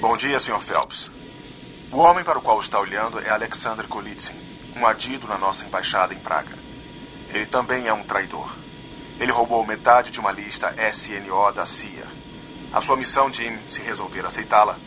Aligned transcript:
Bom 0.00 0.16
dia, 0.16 0.40
Sr. 0.40 0.62
Phelps. 0.62 1.10
O 1.92 1.98
homem 1.98 2.24
para 2.24 2.38
o 2.38 2.40
qual 2.40 2.58
está 2.58 2.80
olhando 2.80 3.20
é 3.20 3.28
Alexander 3.28 3.86
Golitsyn, 3.86 4.34
um 4.74 4.86
adido 4.86 5.28
na 5.28 5.36
nossa 5.36 5.66
embaixada 5.66 6.14
em 6.14 6.18
Praga. 6.18 6.56
Ele 7.28 7.44
também 7.44 7.86
é 7.86 7.92
um 7.92 8.02
traidor. 8.02 8.50
Ele 9.18 9.30
roubou 9.30 9.66
metade 9.66 10.10
de 10.10 10.18
uma 10.18 10.32
lista 10.32 10.74
SNO 10.90 11.52
da 11.52 11.66
CIA. 11.66 12.06
A 12.72 12.80
sua 12.80 12.96
missão, 12.96 13.30
Jim, 13.30 13.58
se 13.68 13.82
resolver 13.82 14.24
aceitá-la, 14.24 14.78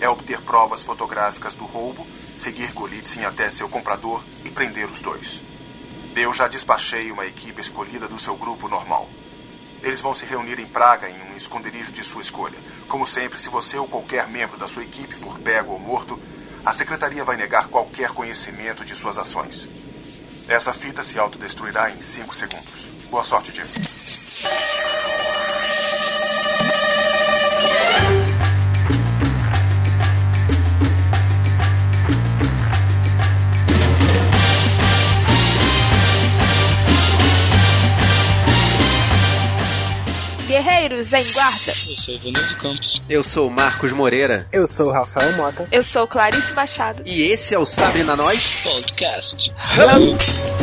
é 0.00 0.08
obter 0.08 0.40
provas 0.40 0.82
fotográficas 0.82 1.54
do 1.54 1.66
roubo, 1.66 2.06
seguir 2.34 2.72
Golitsyn 2.72 3.26
até 3.26 3.50
seu 3.50 3.68
comprador 3.68 4.24
e 4.46 4.50
prender 4.50 4.88
os 4.88 5.02
dois. 5.02 5.42
Eu 6.16 6.32
já 6.32 6.48
despachei 6.48 7.12
uma 7.12 7.26
equipe 7.26 7.60
escolhida 7.60 8.08
do 8.08 8.18
seu 8.18 8.34
grupo 8.34 8.66
normal. 8.66 9.10
Eles 9.82 10.00
vão 10.00 10.14
se 10.14 10.24
reunir 10.24 10.58
em 10.58 10.66
Praga 10.66 11.08
em 11.08 11.32
um 11.32 11.36
esconderijo 11.36 11.92
de 11.92 12.02
sua 12.02 12.22
escolha. 12.22 12.58
Como 12.88 13.06
sempre, 13.06 13.38
se 13.38 13.48
você 13.48 13.78
ou 13.78 13.86
qualquer 13.86 14.28
membro 14.28 14.56
da 14.56 14.68
sua 14.68 14.82
equipe 14.82 15.14
for 15.14 15.38
pego 15.38 15.72
ou 15.72 15.78
morto, 15.78 16.18
a 16.64 16.72
secretaria 16.72 17.24
vai 17.24 17.36
negar 17.36 17.68
qualquer 17.68 18.10
conhecimento 18.10 18.84
de 18.84 18.94
suas 18.94 19.18
ações. 19.18 19.68
Essa 20.48 20.72
fita 20.72 21.02
se 21.02 21.18
autodestruirá 21.18 21.90
em 21.90 22.00
5 22.00 22.34
segundos. 22.34 22.86
Boa 23.10 23.24
sorte, 23.24 23.52
Jim. 23.54 23.97
Guerreiros 40.78 41.12
em 41.12 41.32
Guarda. 41.32 41.72
Eu 41.88 41.96
sou 41.96 42.14
Ivanildo 42.14 42.54
Campos. 42.56 43.02
Eu 43.08 43.24
sou 43.24 43.48
o 43.48 43.50
Marcos 43.50 43.90
Moreira. 43.90 44.46
Eu 44.52 44.66
sou 44.66 44.86
o 44.86 44.92
Rafael 44.92 45.36
Mota. 45.36 45.66
Eu 45.72 45.82
sou 45.82 46.06
Clarice 46.06 46.52
Machado. 46.52 47.02
E 47.04 47.22
esse 47.22 47.52
é 47.52 47.58
o 47.58 47.66
Sabre 47.66 48.04
na 48.04 48.14
Nós 48.14 48.60
Podcast. 48.62 49.52
E 49.52 50.57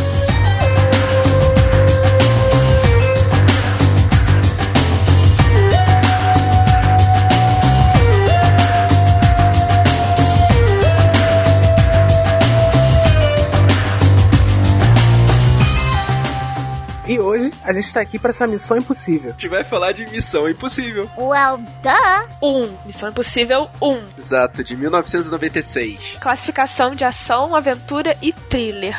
a 17.66 17.74
gente 17.74 17.94
tá 17.94 18.00
aqui 18.02 18.20
pra 18.20 18.30
essa 18.30 18.46
missão 18.48 18.78
impossível. 18.78 19.30
A 19.30 19.32
gente 19.32 19.48
vai 19.48 19.64
falar 19.64 19.92
de 19.92 20.06
Missão 20.10 20.48
Impossível. 20.50 21.10
Well, 21.18 21.58
duh. 21.58 22.36
1. 22.42 22.48
Um. 22.48 22.78
Missão 22.86 23.10
Impossível 23.10 23.70
1. 23.82 23.90
Um. 23.90 24.04
Exato, 24.18 24.64
de 24.64 24.76
1996. 24.76 26.18
Classificação 26.20 26.96
de 26.96 27.04
ação, 27.04 27.56
aventura 27.56 28.16
e 28.22 28.32
thriller. 28.32 28.98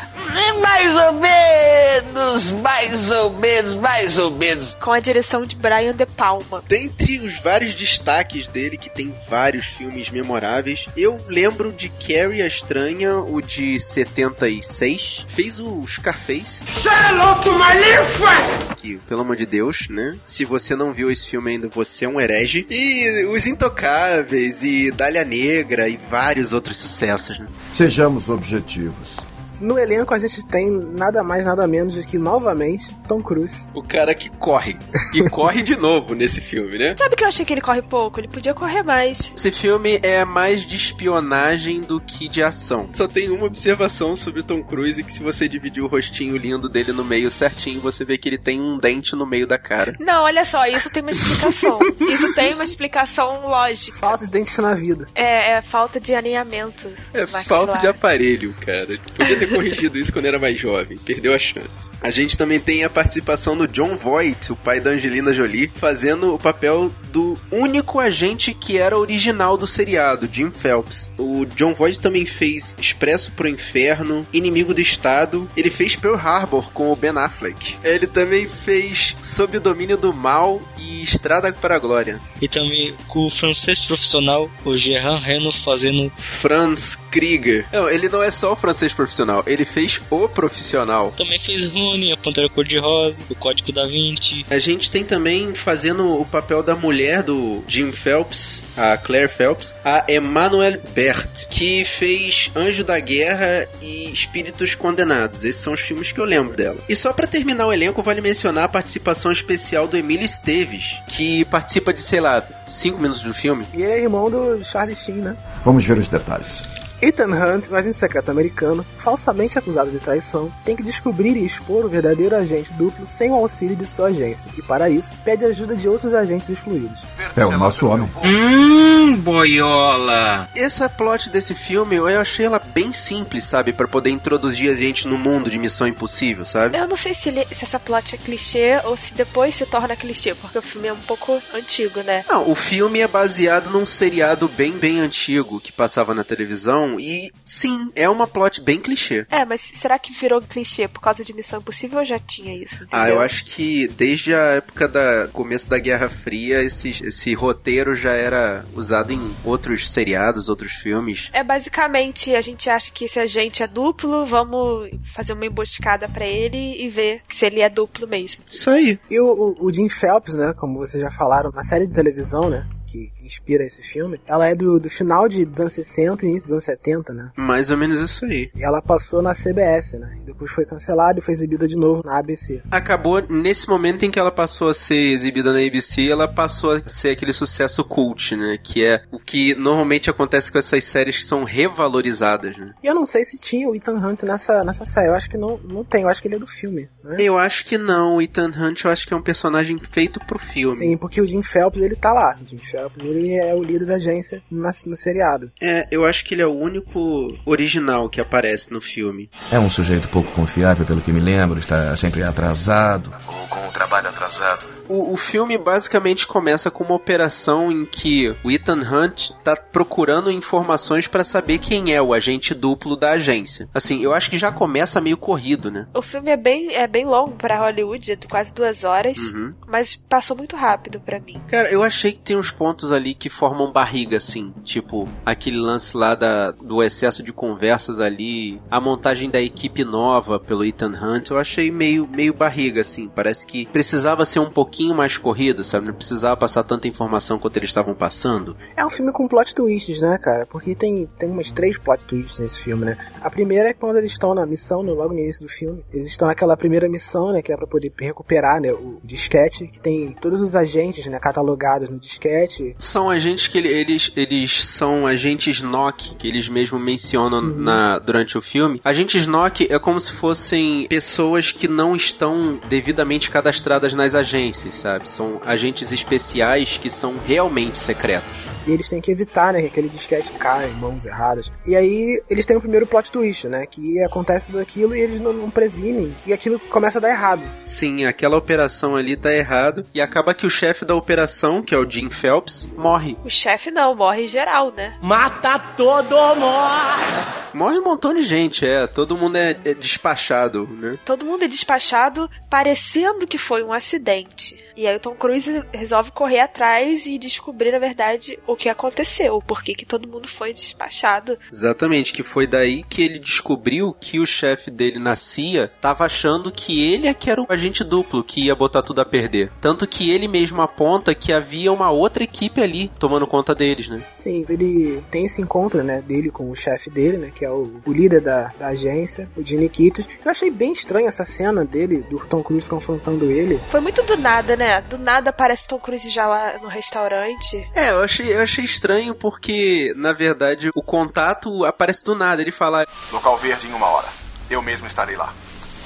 Mais 0.61 0.95
ou 0.95 1.13
menos, 1.13 2.51
mais 2.53 3.11
ou 3.11 3.31
menos, 3.31 3.75
mais 3.75 4.19
ou 4.19 4.31
menos. 4.31 4.77
Com 4.81 4.93
a 4.93 5.01
direção 5.01 5.47
de 5.47 5.57
Brian 5.57 5.95
De 5.95 6.07
Palma. 6.07 6.63
Dentre 6.69 7.21
os 7.21 7.39
vários 7.39 7.75
destaques 7.75 8.49
dele, 8.49 8.77
que 8.77 8.91
tem 8.91 9.15
vários 9.29 9.67
filmes 9.67 10.11
memoráveis, 10.11 10.87
eu 10.97 11.19
lembro 11.29 11.73
de 11.73 11.89
Carrie 11.89 12.43
a 12.43 12.47
Estranha, 12.47 13.17
o 13.17 13.41
de 13.41 13.79
76. 13.81 15.25
Fez 15.29 15.59
o 15.59 15.87
Scarface. 15.87 16.65
Sherlock 16.67 17.49
Malifa! 17.49 18.56
Que, 18.77 18.99
pelo 19.09 19.23
amor 19.23 19.37
de 19.37 19.47
Deus, 19.47 19.89
né? 19.89 20.19
Se 20.25 20.45
você 20.45 20.77
não 20.77 20.93
viu 20.93 21.11
esse 21.11 21.27
filme 21.27 21.53
ainda, 21.53 21.69
você 21.69 22.05
é 22.05 22.09
um 22.09 22.21
herege. 22.21 22.67
E 22.71 23.27
Os 23.27 23.47
Intocáveis, 23.47 24.63
e 24.63 24.91
Dália 24.91 25.25
Negra, 25.25 25.89
e 25.89 25.99
vários 26.11 26.53
outros 26.53 26.77
sucessos, 26.77 27.39
né? 27.39 27.47
Sejamos 27.73 28.29
objetivos. 28.29 29.17
No 29.61 29.79
elenco 29.79 30.15
a 30.15 30.19
gente 30.19 30.45
tem 30.47 30.71
nada 30.71 31.23
mais, 31.23 31.47
nada 31.47 31.67
menos 31.67 31.95
do 31.95 32.07
que, 32.07 32.19
novamente, 32.19 32.95
Tom 33.09 33.21
Cruise. 33.23 33.67
O 33.75 33.83
cara 33.83 34.15
que 34.15 34.29
corre. 34.31 34.77
E 35.15 35.23
corre 35.31 35.63
de 35.63 35.77
novo 35.77 36.15
nesse 36.15 36.41
filme, 36.41 36.79
né? 36.79 36.95
Sabe 36.97 37.17
que 37.17 37.25
eu 37.25 37.29
achei 37.29 37.45
que 37.45 37.53
ele 37.53 37.61
corre 37.61 37.83
pouco? 37.83 38.21
Ele 38.21 38.29
podia 38.29 38.55
correr 38.55 38.83
mais. 38.83 39.33
Esse 39.37 39.51
filme 39.51 39.99
é 40.03 40.25
mais 40.25 40.63
de 40.63 40.77
espionagem 40.77 41.81
do 41.81 42.01
que 42.01 42.29
de 42.29 42.43
ação. 42.43 42.89
Só 42.93 43.09
tem 43.09 43.31
uma 43.31 43.47
observação 43.47 44.17
sobre 44.17 44.41
o 44.41 44.45
Tom 44.45 44.63
Cruise, 44.63 45.03
que 45.03 45.13
se 45.13 45.23
você 45.23 45.49
dividir 45.49 45.83
o 45.83 45.87
rostinho 45.87 46.37
lindo 46.37 46.69
dele 46.69 46.93
no 46.93 47.05
meio 47.05 47.31
certinho, 47.31 47.81
você 47.81 48.05
vê 48.05 48.19
que 48.19 48.29
ele 48.29 48.39
tem 48.39 48.61
um 48.61 48.79
dente 48.79 49.17
no 49.17 49.27
meio 49.27 49.47
da 49.47 49.59
cara. 49.59 49.93
Não, 49.99 50.25
olha 50.25 50.45
só, 50.45 50.67
isso 50.67 50.91
tem 50.91 51.03
uma 51.03 51.11
explicação. 51.11 51.79
isso 52.09 52.35
tem 52.35 52.55
uma 52.55 52.65
explicação 52.65 53.47
lógica. 53.47 53.97
Falta 53.99 54.25
de 54.25 54.31
dentes 54.31 54.59
na 54.59 54.75
vida. 54.75 55.07
É, 55.15 55.53
é 55.53 55.63
falta 55.63 55.99
de 56.01 56.15
alinhamento. 56.15 56.93
É 57.13 57.21
maxilar. 57.21 57.45
falta 57.45 57.79
de 57.79 57.87
aparelho, 57.87 58.55
cara. 58.61 58.99
Podia 59.15 59.39
ter 59.39 59.46
corrigido 59.49 59.99
isso 59.99 60.13
quando 60.13 60.27
era 60.27 60.39
mais 60.39 60.59
jovem. 60.59 60.99
Perdeu 60.99 61.35
a 61.35 61.39
chance. 61.39 61.91
A 62.01 62.11
gente 62.11 62.37
também 62.37 62.61
tem 62.61 62.85
a 62.85 62.91
participação 62.91 63.57
do 63.57 63.69
John 63.69 63.97
Voight, 63.97 64.53
o 64.53 64.57
pai 64.57 64.81
da 64.81 64.91
Angelina 64.91 65.33
Jolie, 65.33 65.71
fazendo 65.75 66.35
o 66.35 66.39
papel 66.39 66.93
do 67.13 67.39
único 67.51 67.99
agente 68.01 68.53
que 68.53 68.79
era 68.79 68.99
original 68.99 69.57
do 69.57 69.67
seriado, 69.67 70.29
Jim 70.31 70.51
Phelps. 70.51 71.11
O 71.19 71.45
John 71.57 71.75
Voight 71.75 72.01
também 72.01 72.27
fez 72.27 72.75
Expresso 72.79 73.33
pro 73.33 73.49
Inferno, 73.49 74.27
Inimigo 74.33 74.75
do 74.75 74.81
Estado. 74.81 75.49
Ele 75.57 75.71
fez 75.71 75.97
Pearl 75.97 76.17
Harbor 76.17 76.71
com 76.73 76.93
o 76.93 76.97
Ben 76.97 77.17
Affleck. 77.17 77.77
Ele 77.83 78.07
também 78.07 78.47
fez 78.47 79.17
Sob 79.23 79.57
o 79.57 79.61
Domínio 79.61 79.97
do 79.97 80.13
Mal 80.13 80.61
e 80.79 81.03
Estrada 81.03 81.53
para 81.53 81.77
a 81.77 81.79
Glória. 81.79 82.21
E 82.41 82.49
também 82.49 82.95
com 83.09 83.27
o 83.27 83.31
francês 83.31 83.79
profissional, 83.79 84.51
o 84.65 84.77
Gerard 84.77 85.25
Reno, 85.25 85.53
fazendo 85.53 86.11
Franz 86.17 86.99
Krieger. 87.11 87.67
Não, 87.73 87.89
ele 87.89 88.09
não 88.09 88.23
é 88.23 88.31
só 88.31 88.53
o 88.53 88.57
francês 88.57 88.93
profissional, 88.93 89.36
ele 89.47 89.65
fez 89.65 90.01
o 90.11 90.29
profissional. 90.29 91.13
Também 91.17 91.39
fez 91.39 91.67
Rony, 91.67 92.13
a 92.13 92.17
Pantera 92.17 92.49
Cor-de-Rosa, 92.49 93.25
o 93.29 93.35
Código 93.35 93.73
da 93.73 93.87
Vinci. 93.87 94.45
A 94.51 94.59
gente 94.59 94.91
tem 94.91 95.05
também 95.05 95.55
fazendo 95.55 96.21
o 96.21 96.25
papel 96.25 96.63
da 96.63 96.75
mulher 96.75 97.23
do 97.23 97.63
Jim 97.67 97.93
Phelps, 97.93 98.63
a 98.77 98.97
Claire 98.97 99.29
Phelps, 99.29 99.75
a 99.85 100.05
Emmanuel 100.09 100.81
Bert, 100.95 101.47
que 101.49 101.85
fez 101.85 102.51
Anjo 102.55 102.85
da 102.85 102.99
Guerra 102.99 103.69
e 103.83 104.11
Espíritos 104.11 104.75
Condenados. 104.75 105.45
Esses 105.45 105.63
são 105.63 105.73
os 105.73 105.81
filmes 105.81 106.13
que 106.13 106.21
eu 106.21 106.25
lembro 106.25 106.57
dela. 106.57 106.79
E 106.89 106.97
só 106.97 107.13
para 107.13 107.27
terminar 107.27 107.67
o 107.67 107.73
elenco, 107.73 108.03
vale 108.03 108.21
mencionar 108.21 108.65
a 108.65 108.69
participação 108.69 109.33
especial 109.33 109.89
do 109.89 109.97
Emílio 109.97 110.25
Esteves, 110.25 111.03
que 111.07 111.45
participa 111.47 111.93
de, 111.93 112.01
sei 112.01 112.21
lá, 112.21 112.47
5 112.67 112.99
minutos 113.01 113.23
do 113.23 113.35
filme. 113.35 113.67
E 113.75 113.83
é 113.83 114.01
irmão 114.01 114.31
do 114.31 114.65
Charlie 114.65 114.97
Sheen, 114.97 115.17
né? 115.17 115.37
Vamos 115.65 115.85
ver 115.85 115.99
os 115.99 116.09
detalhes. 116.09 116.65
Ethan 117.03 117.29
Hunt, 117.29 117.69
um 117.71 117.77
agente 117.77 117.97
secreto 117.97 118.31
americano, 118.31 118.85
falsamente 118.99 119.59
acusado 119.59 119.91
de 119.91 119.99
traição, 119.99 120.53
tem 120.65 120.75
que 120.77 120.83
descobrir 120.83 121.37
e 121.37 121.45
expor 121.45 121.85
o 121.85 121.89
verdadeiro 121.89 122.35
agente 122.37 122.73
duplo 122.73 123.07
sem 123.07 123.31
o 123.31 123.35
auxílio 123.35 123.77
de 123.77 123.87
sua 123.87 124.07
agência, 124.09 124.49
e 124.57 124.63
para 124.63 124.89
isso 124.91 125.13
pede 125.25 125.45
ajuda 125.45 125.77
de 125.77 125.89
outros 125.89 126.15
agentes 126.15 126.49
excluídos. 126.49 127.03
É 127.37 127.45
o 127.45 127.57
nosso 127.59 127.87
homem. 127.87 128.11
Hum, 128.25 129.17
boiola. 129.17 130.49
Essa 130.55 130.89
plot 130.89 131.31
desse 131.31 131.55
filme, 131.55 131.97
eu 131.97 132.07
achei 132.21 132.47
ela 132.47 132.59
bem 132.59 132.93
simples, 132.93 133.45
sabe? 133.45 133.73
Pra 133.73 133.87
poder 133.89 134.11
introduzir 134.11 134.71
a 134.71 134.77
gente 134.77 135.07
no 135.07 135.19
mundo 135.19 135.51
de 135.51 135.59
Missão 135.59 135.87
Impossível, 135.87 136.45
sabe? 136.45 136.77
Eu 136.79 136.89
não 136.89 136.97
sei 136.97 137.15
se, 137.15 137.29
ele- 137.29 137.47
se 137.55 137.65
essa 137.65 137.79
plot 137.79 138.15
é 138.15 138.19
clichê 138.19 138.81
ou 138.85 138.97
se 138.97 139.13
depois 139.15 139.55
se 139.55 139.67
torna 139.67 139.95
clichê, 139.97 140.35
porque 140.35 140.59
o 140.59 140.63
filme 140.63 140.89
é 140.89 140.93
um 140.93 140.97
pouco 141.07 141.41
antigo, 141.55 142.01
né? 142.03 142.25
Não, 142.29 142.51
o 142.51 142.55
filme 142.55 143.01
é 143.01 143.09
baseado 143.09 143.71
num 143.71 143.87
seriado 143.87 144.49
bem, 144.49 144.73
bem 144.73 145.01
antigo 145.01 145.61
que 145.61 145.73
passava 145.73 146.15
na 146.15 146.25
televisão 146.25 146.86
e 146.99 147.33
sim, 147.43 147.91
é 147.95 148.09
uma 148.09 148.27
plot 148.27 148.61
bem 148.61 148.81
clichê. 148.81 149.27
É, 149.31 149.45
mas 149.45 149.61
será 149.61 149.99
que 149.99 150.13
virou 150.13 150.41
clichê 150.41 150.87
por 150.87 151.01
causa 151.01 151.25
de 151.25 151.33
Missão 151.33 151.59
Impossível 151.59 151.99
ou 151.99 152.05
já 152.05 152.19
tinha 152.19 152.55
isso? 152.55 152.87
Ah, 152.91 153.01
entendeu? 153.01 153.17
eu 153.17 153.21
acho 153.21 153.45
que 153.45 153.89
desde 153.89 154.35
a 154.35 154.53
época 154.53 154.89
da 154.89 155.29
começo 155.33 155.69
da 155.69 155.79
Guerra 155.79 156.09
Fria, 156.09 156.63
esse, 156.63 156.91
esse 157.05 157.35
roteiro 157.35 157.95
já 157.95 158.13
era 158.13 158.65
usado 158.75 159.13
em 159.13 159.21
outros 159.45 159.91
seriados, 159.91 160.49
outros 160.49 160.73
filmes. 160.73 161.31
É 161.33 161.43
basicamente, 161.43 162.35
a 162.35 162.41
gente 162.41 162.69
acha 162.71 162.91
que 162.91 163.05
esse 163.05 163.19
agente 163.19 163.63
é 163.63 163.67
duplo, 163.67 164.27
vamos 164.27 164.91
fazer 165.15 165.33
uma 165.33 165.47
emboscada 165.47 166.09
pra 166.09 166.27
ele 166.27 166.83
e 166.83 166.89
ver 166.89 167.23
se 167.29 167.47
ele 167.47 167.61
é 167.61 167.69
duplo 167.69 168.07
mesmo. 168.07 168.43
Isso 168.49 168.71
aí. 168.71 168.99
E 169.11 169.21
o, 169.21 169.27
o, 169.27 169.67
o 169.67 169.73
Jim 169.73 169.89
Phelps, 169.89 170.35
né, 170.35 170.55
como 170.59 170.79
vocês 170.79 171.03
já 171.03 171.11
falaram, 171.11 171.51
na 171.51 171.63
série 171.63 171.87
de 171.87 171.93
televisão, 171.93 172.49
né, 172.49 172.67
que 172.97 173.13
inspira 173.23 173.65
esse 173.65 173.83
filme, 173.83 174.21
ela 174.27 174.47
é 174.47 174.55
do, 174.55 174.79
do 174.79 174.89
final 174.89 175.29
de, 175.29 175.45
dos 175.45 175.61
anos 175.61 175.73
60 175.75 176.25
e 176.25 176.29
início 176.29 176.49
dos 176.49 176.53
anos 176.53 176.65
70, 176.65 177.13
né? 177.13 177.31
Mais 177.37 177.71
ou 177.71 177.77
menos 177.77 178.01
isso 178.01 178.25
aí. 178.25 178.51
E 178.55 178.65
ela 178.65 178.81
passou 178.81 179.21
na 179.21 179.33
CBS, 179.33 179.95
né? 179.95 180.19
E 180.23 180.27
depois 180.27 180.51
foi 180.51 180.65
cancelada 180.65 181.19
e 181.19 181.23
foi 181.23 181.35
exibida 181.35 181.69
de 181.69 181.77
novo 181.77 182.03
na 182.05 182.19
ABC. 182.19 182.63
Acabou 182.71 183.23
nesse 183.29 183.69
momento 183.69 184.05
em 184.05 184.11
que 184.11 184.19
ela 184.19 184.31
passou 184.31 184.69
a 184.69 184.75
ser 184.75 185.13
exibida 185.13 185.53
na 185.53 185.61
ABC, 185.61 186.09
ela 186.09 186.29
passou 186.29 186.73
a 186.73 186.89
ser 186.89 187.11
aquele 187.11 187.33
sucesso 187.33 187.85
cult, 187.85 188.35
né? 188.37 188.59
Que 188.63 188.85
é 188.85 189.03
o 189.11 189.19
que 189.19 189.55
normalmente 189.55 190.09
acontece 190.09 190.51
com 190.51 190.59
essas 190.59 190.85
séries 190.85 191.19
que 191.19 191.25
são 191.25 191.45
revalorizadas, 191.45 192.57
né? 192.57 192.75
E 192.83 192.87
eu 192.87 192.95
não 192.95 193.07
sei 193.07 193.25
se 193.25 193.39
tinha 193.39 193.69
o 193.69 193.75
Ethan 193.75 193.97
Hunt 193.97 194.23
nessa, 194.23 194.65
nessa 194.65 194.85
série. 194.87 195.09
Eu 195.09 195.15
acho 195.15 195.29
que 195.29 195.37
não, 195.37 195.59
não 195.59 195.85
tem. 195.85 196.03
Eu 196.03 196.09
acho 196.09 196.23
que 196.23 196.29
ele 196.29 196.37
é 196.37 196.39
do 196.39 196.47
filme, 196.47 196.89
né? 197.05 197.17
Eu 197.19 197.39
acho 197.39 197.65
que 197.65 197.77
não. 197.77 198.17
O 198.17 198.23
Ethan 198.23 198.53
Hunt 198.57 198.85
eu 198.85 198.91
acho 198.91 199.07
que 199.07 199.15
é 199.15 199.17
um 199.17 199.23
personagem 199.23 199.79
feito 199.91 200.21
pro 200.21 200.39
filme. 200.39 200.75
Sim, 200.75 200.97
porque 200.97 201.21
o 201.21 201.27
Jim 201.27 201.43
Phelps, 201.43 201.83
ele 201.83 201.97
tá 201.97 202.13
lá. 202.13 202.37
O 202.41 202.47
Jim 202.47 202.59
Phelps 202.59 202.86
cara. 202.89 202.89
O 202.89 202.91
primeiro 202.91 203.19
ele 203.19 203.35
é 203.35 203.55
o 203.55 203.63
líder 203.63 203.87
da 203.87 203.95
agência 203.97 204.43
na- 204.51 204.71
no 204.87 204.97
seriado. 204.97 205.51
É, 205.63 205.87
eu 205.91 206.05
acho 206.05 206.25
que 206.25 206.35
ele 206.35 206.43
é 206.43 206.47
o 206.47 206.55
único 206.55 207.37
original 207.45 208.09
que 208.09 208.21
aparece 208.21 208.73
no 208.73 208.81
filme. 208.81 209.29
É 209.51 209.59
um 209.59 209.69
sujeito 209.69 210.09
pouco 210.09 210.31
confiável, 210.33 210.85
pelo 210.87 211.01
que 211.01 211.13
me 211.13 211.21
lembro, 211.21 211.59
está 211.59 211.97
sempre 211.97 212.23
atrasado. 212.23 213.13
Ou 213.27 213.47
com 213.49 213.67
o 213.69 213.73
trabalho 213.73 214.09
atrasado. 214.09 214.76
O, 214.89 215.13
o 215.13 215.17
filme 215.17 215.57
basicamente 215.59 216.27
começa 216.27 216.71
com 216.71 216.85
uma 216.85 216.95
operação 216.95 217.71
em 217.73 217.85
que 217.85 218.35
o 218.45 218.51
Ethan 218.51 218.83
Hunt 218.83 219.31
tá 219.43 219.57
procurando 219.57 220.31
informações 220.31 221.07
pra 221.07 221.25
saber 221.25 221.59
quem 221.59 221.93
é 221.93 222.01
o 222.01 222.13
agente 222.15 222.55
duplo 222.55 222.97
da 222.97 223.13
agência. 223.13 223.69
Assim, 223.75 224.03
eu 224.03 224.13
acho 224.13 224.31
que 224.31 224.39
já 224.39 224.53
começa 224.53 225.01
meio 225.01 225.17
corrido, 225.17 225.71
né? 225.71 225.87
O 225.95 226.03
filme 226.03 226.31
é 226.31 226.37
bem, 226.37 226.75
é 226.75 226.87
bem 226.87 227.05
longo 227.05 227.33
pra 227.33 227.59
Hollywood, 227.59 228.13
é 228.13 228.17
quase 228.29 228.53
duas 228.53 228.85
horas, 228.85 229.17
Uhum. 229.19 229.55
mas 229.67 229.97
passou 229.97 230.37
muito 230.37 230.57
rápido 230.57 231.01
pra 231.01 231.19
mim. 231.21 231.41
Cara, 231.49 231.71
eu 231.71 231.83
achei 231.83 232.13
que 232.13 232.21
tem 232.21 232.37
uns 232.37 232.51
pontos 232.51 232.93
ali 232.93 233.15
que 233.15 233.29
formam 233.29 233.73
barriga, 233.73 234.17
assim. 234.19 234.53
Tipo, 234.63 235.09
aquele 235.25 235.59
lance 235.59 235.97
lá 235.97 236.15
da, 236.15 236.51
do 236.53 236.83
excesso 236.83 237.23
de 237.23 237.33
conversas 237.33 237.99
ali, 238.01 238.61
a 238.71 238.81
montagem 238.81 239.31
da 239.31 239.41
equipe 239.41 239.85
nova 239.85 240.39
pelo 240.39 240.65
Ethan 240.65 240.93
Hunt, 241.01 241.31
eu 241.31 241.39
achei 241.39 241.71
meio, 241.71 242.07
meio 242.09 242.33
barriga, 242.35 242.81
assim. 242.83 243.09
Parece 243.09 243.47
que 243.47 243.67
precisava 243.67 244.25
ser 244.25 244.39
um 244.41 244.51
pouquinho 244.51 244.76
mais 244.95 245.17
corrido, 245.17 245.63
sabe? 245.65 245.87
Não 245.87 245.95
precisava 245.95 246.37
passar 246.37 246.63
tanta 246.65 246.89
informação 246.89 247.39
quanto 247.39 247.57
eles 247.57 247.71
estavam 247.71 247.95
passando. 247.95 248.57
É 248.77 248.85
um 248.85 248.91
filme 248.91 249.13
com 249.13 249.27
plot 249.29 249.55
twists, 249.55 250.01
né, 250.01 250.19
cara? 250.19 250.47
Porque 250.47 250.75
tem, 250.75 251.09
tem 251.19 251.29
umas 251.31 251.51
três 251.51 251.77
plot 251.79 252.05
twists 252.05 252.39
nesse 252.39 252.61
filme, 252.63 252.85
né? 252.85 252.99
A 253.21 253.31
primeira 253.31 253.69
é 253.71 253.73
quando 253.73 253.97
eles 253.97 254.13
estão 254.13 254.35
na 254.35 254.45
missão, 254.47 254.83
no, 254.83 254.95
logo 254.95 255.13
no 255.15 255.21
início 255.21 255.47
do 255.47 255.53
filme. 255.53 255.85
Eles 255.93 256.09
estão 256.09 256.29
naquela 256.29 256.57
primeira 256.57 256.89
missão, 256.89 257.33
né? 257.33 257.43
Que 257.43 257.53
é 257.53 257.57
pra 257.57 257.67
poder 257.67 257.93
recuperar, 258.01 258.61
né? 258.61 258.73
O 258.73 259.01
disquete, 259.03 259.67
que 259.69 259.81
tem 259.81 260.13
todos 260.21 260.41
os 260.41 260.55
agentes, 260.55 261.07
né? 261.07 261.19
Catalogados 261.19 261.89
no 261.89 261.99
disquete. 261.99 262.75
São 262.79 263.09
agentes 263.11 263.49
que 263.49 263.59
ele- 263.59 263.69
eles, 263.69 264.13
eles 264.17 264.65
são 264.65 265.07
agentes 265.07 265.61
NOC, 265.63 266.15
que 266.17 266.29
eles 266.29 266.49
mesmo 266.49 266.79
mencionam 266.79 267.41
na, 267.41 267.99
durante 267.99 268.37
o 268.39 268.43
filme. 268.43 268.81
Agentes 268.85 269.27
NOC 269.27 269.67
é 269.71 269.79
como 269.79 270.01
se 270.01 270.13
fossem 270.13 270.87
pessoas 270.89 271.53
que 271.53 271.69
não 271.69 271.95
estão 271.95 272.59
devidamente 272.69 273.31
cadastradas 273.31 273.93
nas 273.95 274.15
agências, 274.15 274.66
sabe? 274.73 275.09
São 275.09 275.41
agentes 275.45 275.93
especiais 275.93 276.79
que 276.79 276.91
são 276.91 277.15
realmente 277.25 277.79
secretos. 277.79 278.56
E 278.67 278.73
eles 278.73 278.89
têm 278.89 279.01
que 279.01 279.11
evitar, 279.11 279.53
né? 279.53 279.61
Que 279.61 279.69
aquele 279.69 279.89
disquete 279.89 280.33
caia 280.33 280.67
em 280.67 280.75
mãos 280.75 281.05
erradas. 281.05 281.51
E 281.67 281.77
aí 281.77 282.23
eles 282.29 282.45
têm 282.45 282.57
o 282.57 282.61
primeiro 282.61 282.87
plot 282.87 283.11
twist, 283.11 283.49
né? 283.49 283.67
Que 283.67 284.03
acontece 284.03 284.53
daquilo 284.53 284.95
e 284.95 285.01
eles 285.01 285.21
não, 285.21 285.33
não 285.33 285.51
previnem. 285.51 286.15
E 286.27 286.33
aquilo 286.33 286.59
começa 286.59 286.99
a 286.99 287.01
dar 287.01 287.11
errado. 287.11 287.43
Sim, 287.63 288.05
aquela 288.05 288.37
operação 288.37 288.97
ali 288.97 289.17
tá 289.17 289.33
errado 289.33 289.87
e 289.95 290.01
acaba 290.01 290.35
que 290.35 290.47
o 290.47 290.51
chefe 290.51 290.85
da 290.85 290.95
operação, 290.95 291.63
que 291.63 291.75
é 291.75 291.79
o 291.79 291.89
Jim 291.89 292.11
Phelps, 292.11 292.69
morre. 292.77 293.17
O 293.25 293.31
chefe 293.31 293.71
não, 293.71 293.95
morre 293.95 294.27
geral, 294.27 294.73
né? 294.73 294.97
Mata 295.01 295.59
todo 295.59 296.17
mundo! 296.35 297.47
Morre 297.55 297.79
um 297.79 297.85
montão 297.85 298.13
de 298.13 298.21
gente, 298.21 298.67
é. 298.67 298.87
Todo 298.87 299.17
mundo 299.17 299.37
é, 299.37 299.57
é 299.65 299.73
despachado, 299.73 300.67
né? 300.67 300.99
Todo 301.07 301.25
mundo 301.25 301.45
é 301.45 301.49
despachado 301.49 302.29
parecendo 302.51 303.27
que 303.27 303.39
foi 303.39 303.63
um 303.63 303.73
acidente. 303.73 304.63
E 304.77 304.87
aí 304.87 304.95
o 304.95 305.01
Tom 305.01 305.15
Cruise 305.15 305.65
resolve 305.73 306.11
correr 306.11 306.41
atrás 306.41 307.07
e 307.07 307.17
descobrir, 307.17 307.73
na 307.73 307.79
verdade, 307.79 308.39
o 308.47 308.55
que 308.57 308.69
aconteceu. 308.69 309.43
Por 309.47 309.63
que 309.63 309.75
que 309.75 309.85
todo 309.85 310.09
mundo 310.09 310.29
foi 310.29 310.53
despachado. 310.53 311.39
Exatamente, 311.53 312.13
que 312.13 312.23
foi 312.23 312.47
daí 312.47 312.83
que 312.83 313.03
ele 313.03 313.19
descobriu 313.19 313.95
que 314.01 314.19
o 314.19 314.27
chefe 314.27 314.71
dele 314.71 314.99
na 314.99 315.15
CIA 315.15 315.71
tava 315.81 316.05
achando 316.05 316.51
que 316.51 316.83
ele 316.93 317.07
é 317.07 317.15
que 317.15 317.31
era 317.31 317.41
o 317.41 317.47
agente 317.49 317.85
duplo 317.85 318.25
que 318.25 318.45
ia 318.45 318.55
botar 318.55 318.83
tudo 318.83 319.01
a 319.01 319.05
perder. 319.05 319.51
Tanto 319.61 319.87
que 319.87 320.11
ele 320.11 320.29
mesmo 320.29 320.63
aponta 320.63 321.15
que 321.15 321.33
havia 321.33 321.73
uma 321.73 321.91
outra 321.91 322.25
equipe 322.25 322.61
ali 322.61 322.91
tomando 322.99 323.27
conta 323.27 323.55
deles, 323.55 323.89
né? 323.89 324.03
Sim, 324.13 324.45
ele 324.49 325.03
tem 325.11 325.27
esse 325.27 325.41
encontro, 325.41 325.83
né, 325.83 326.03
dele 326.03 326.31
com 326.31 326.51
o 326.51 326.57
chefe 326.57 326.91
dele, 326.91 327.17
né, 327.19 327.33
que 327.35 327.45
é 327.45 327.51
o, 327.51 327.81
o 327.85 327.93
líder 327.93 328.21
da, 328.21 328.53
da 328.59 328.69
agência, 328.69 329.29
o 329.37 329.45
Gene 329.45 329.69
Kitos. 329.69 330.07
Eu 330.25 330.31
achei 330.31 330.51
bem 330.51 330.73
estranha 330.73 331.09
essa 331.09 331.25
cena 331.25 331.65
dele, 331.65 332.03
do 332.09 332.19
Tom 332.27 332.43
Cruise 332.43 332.69
confrontando 332.69 333.31
ele. 333.31 333.61
Foi 333.69 333.81
muito 333.81 334.03
do 334.03 334.17
nada, 334.17 334.57
né? 334.57 334.81
Do 334.83 334.99
nada 334.99 335.31
aparece 335.31 335.69
Tom 335.69 335.79
Cruise 335.79 336.09
já 336.11 336.27
lá 336.27 336.59
no 336.63 336.69
restaurante. 336.69 337.69
É, 337.75 337.91
eu 337.91 338.01
achei, 338.01 338.33
eu 338.33 338.41
achei 338.47 338.65
estranho 338.65 339.15
porque, 339.15 339.93
na 339.97 340.13
verdade, 340.13 340.71
o 340.75 340.83
contato 340.83 341.65
aparece 341.65 342.05
do 342.05 342.15
nada. 342.15 342.41
Ele 342.41 342.51
fala, 342.51 342.87
Local 343.13 343.37
verde 343.37 343.69
em 343.69 343.73
uma 343.73 343.87
hora. 343.87 344.09
Eu 344.49 344.63
mesmo 344.63 344.87
estarei 344.87 345.17
lá. 345.17 345.33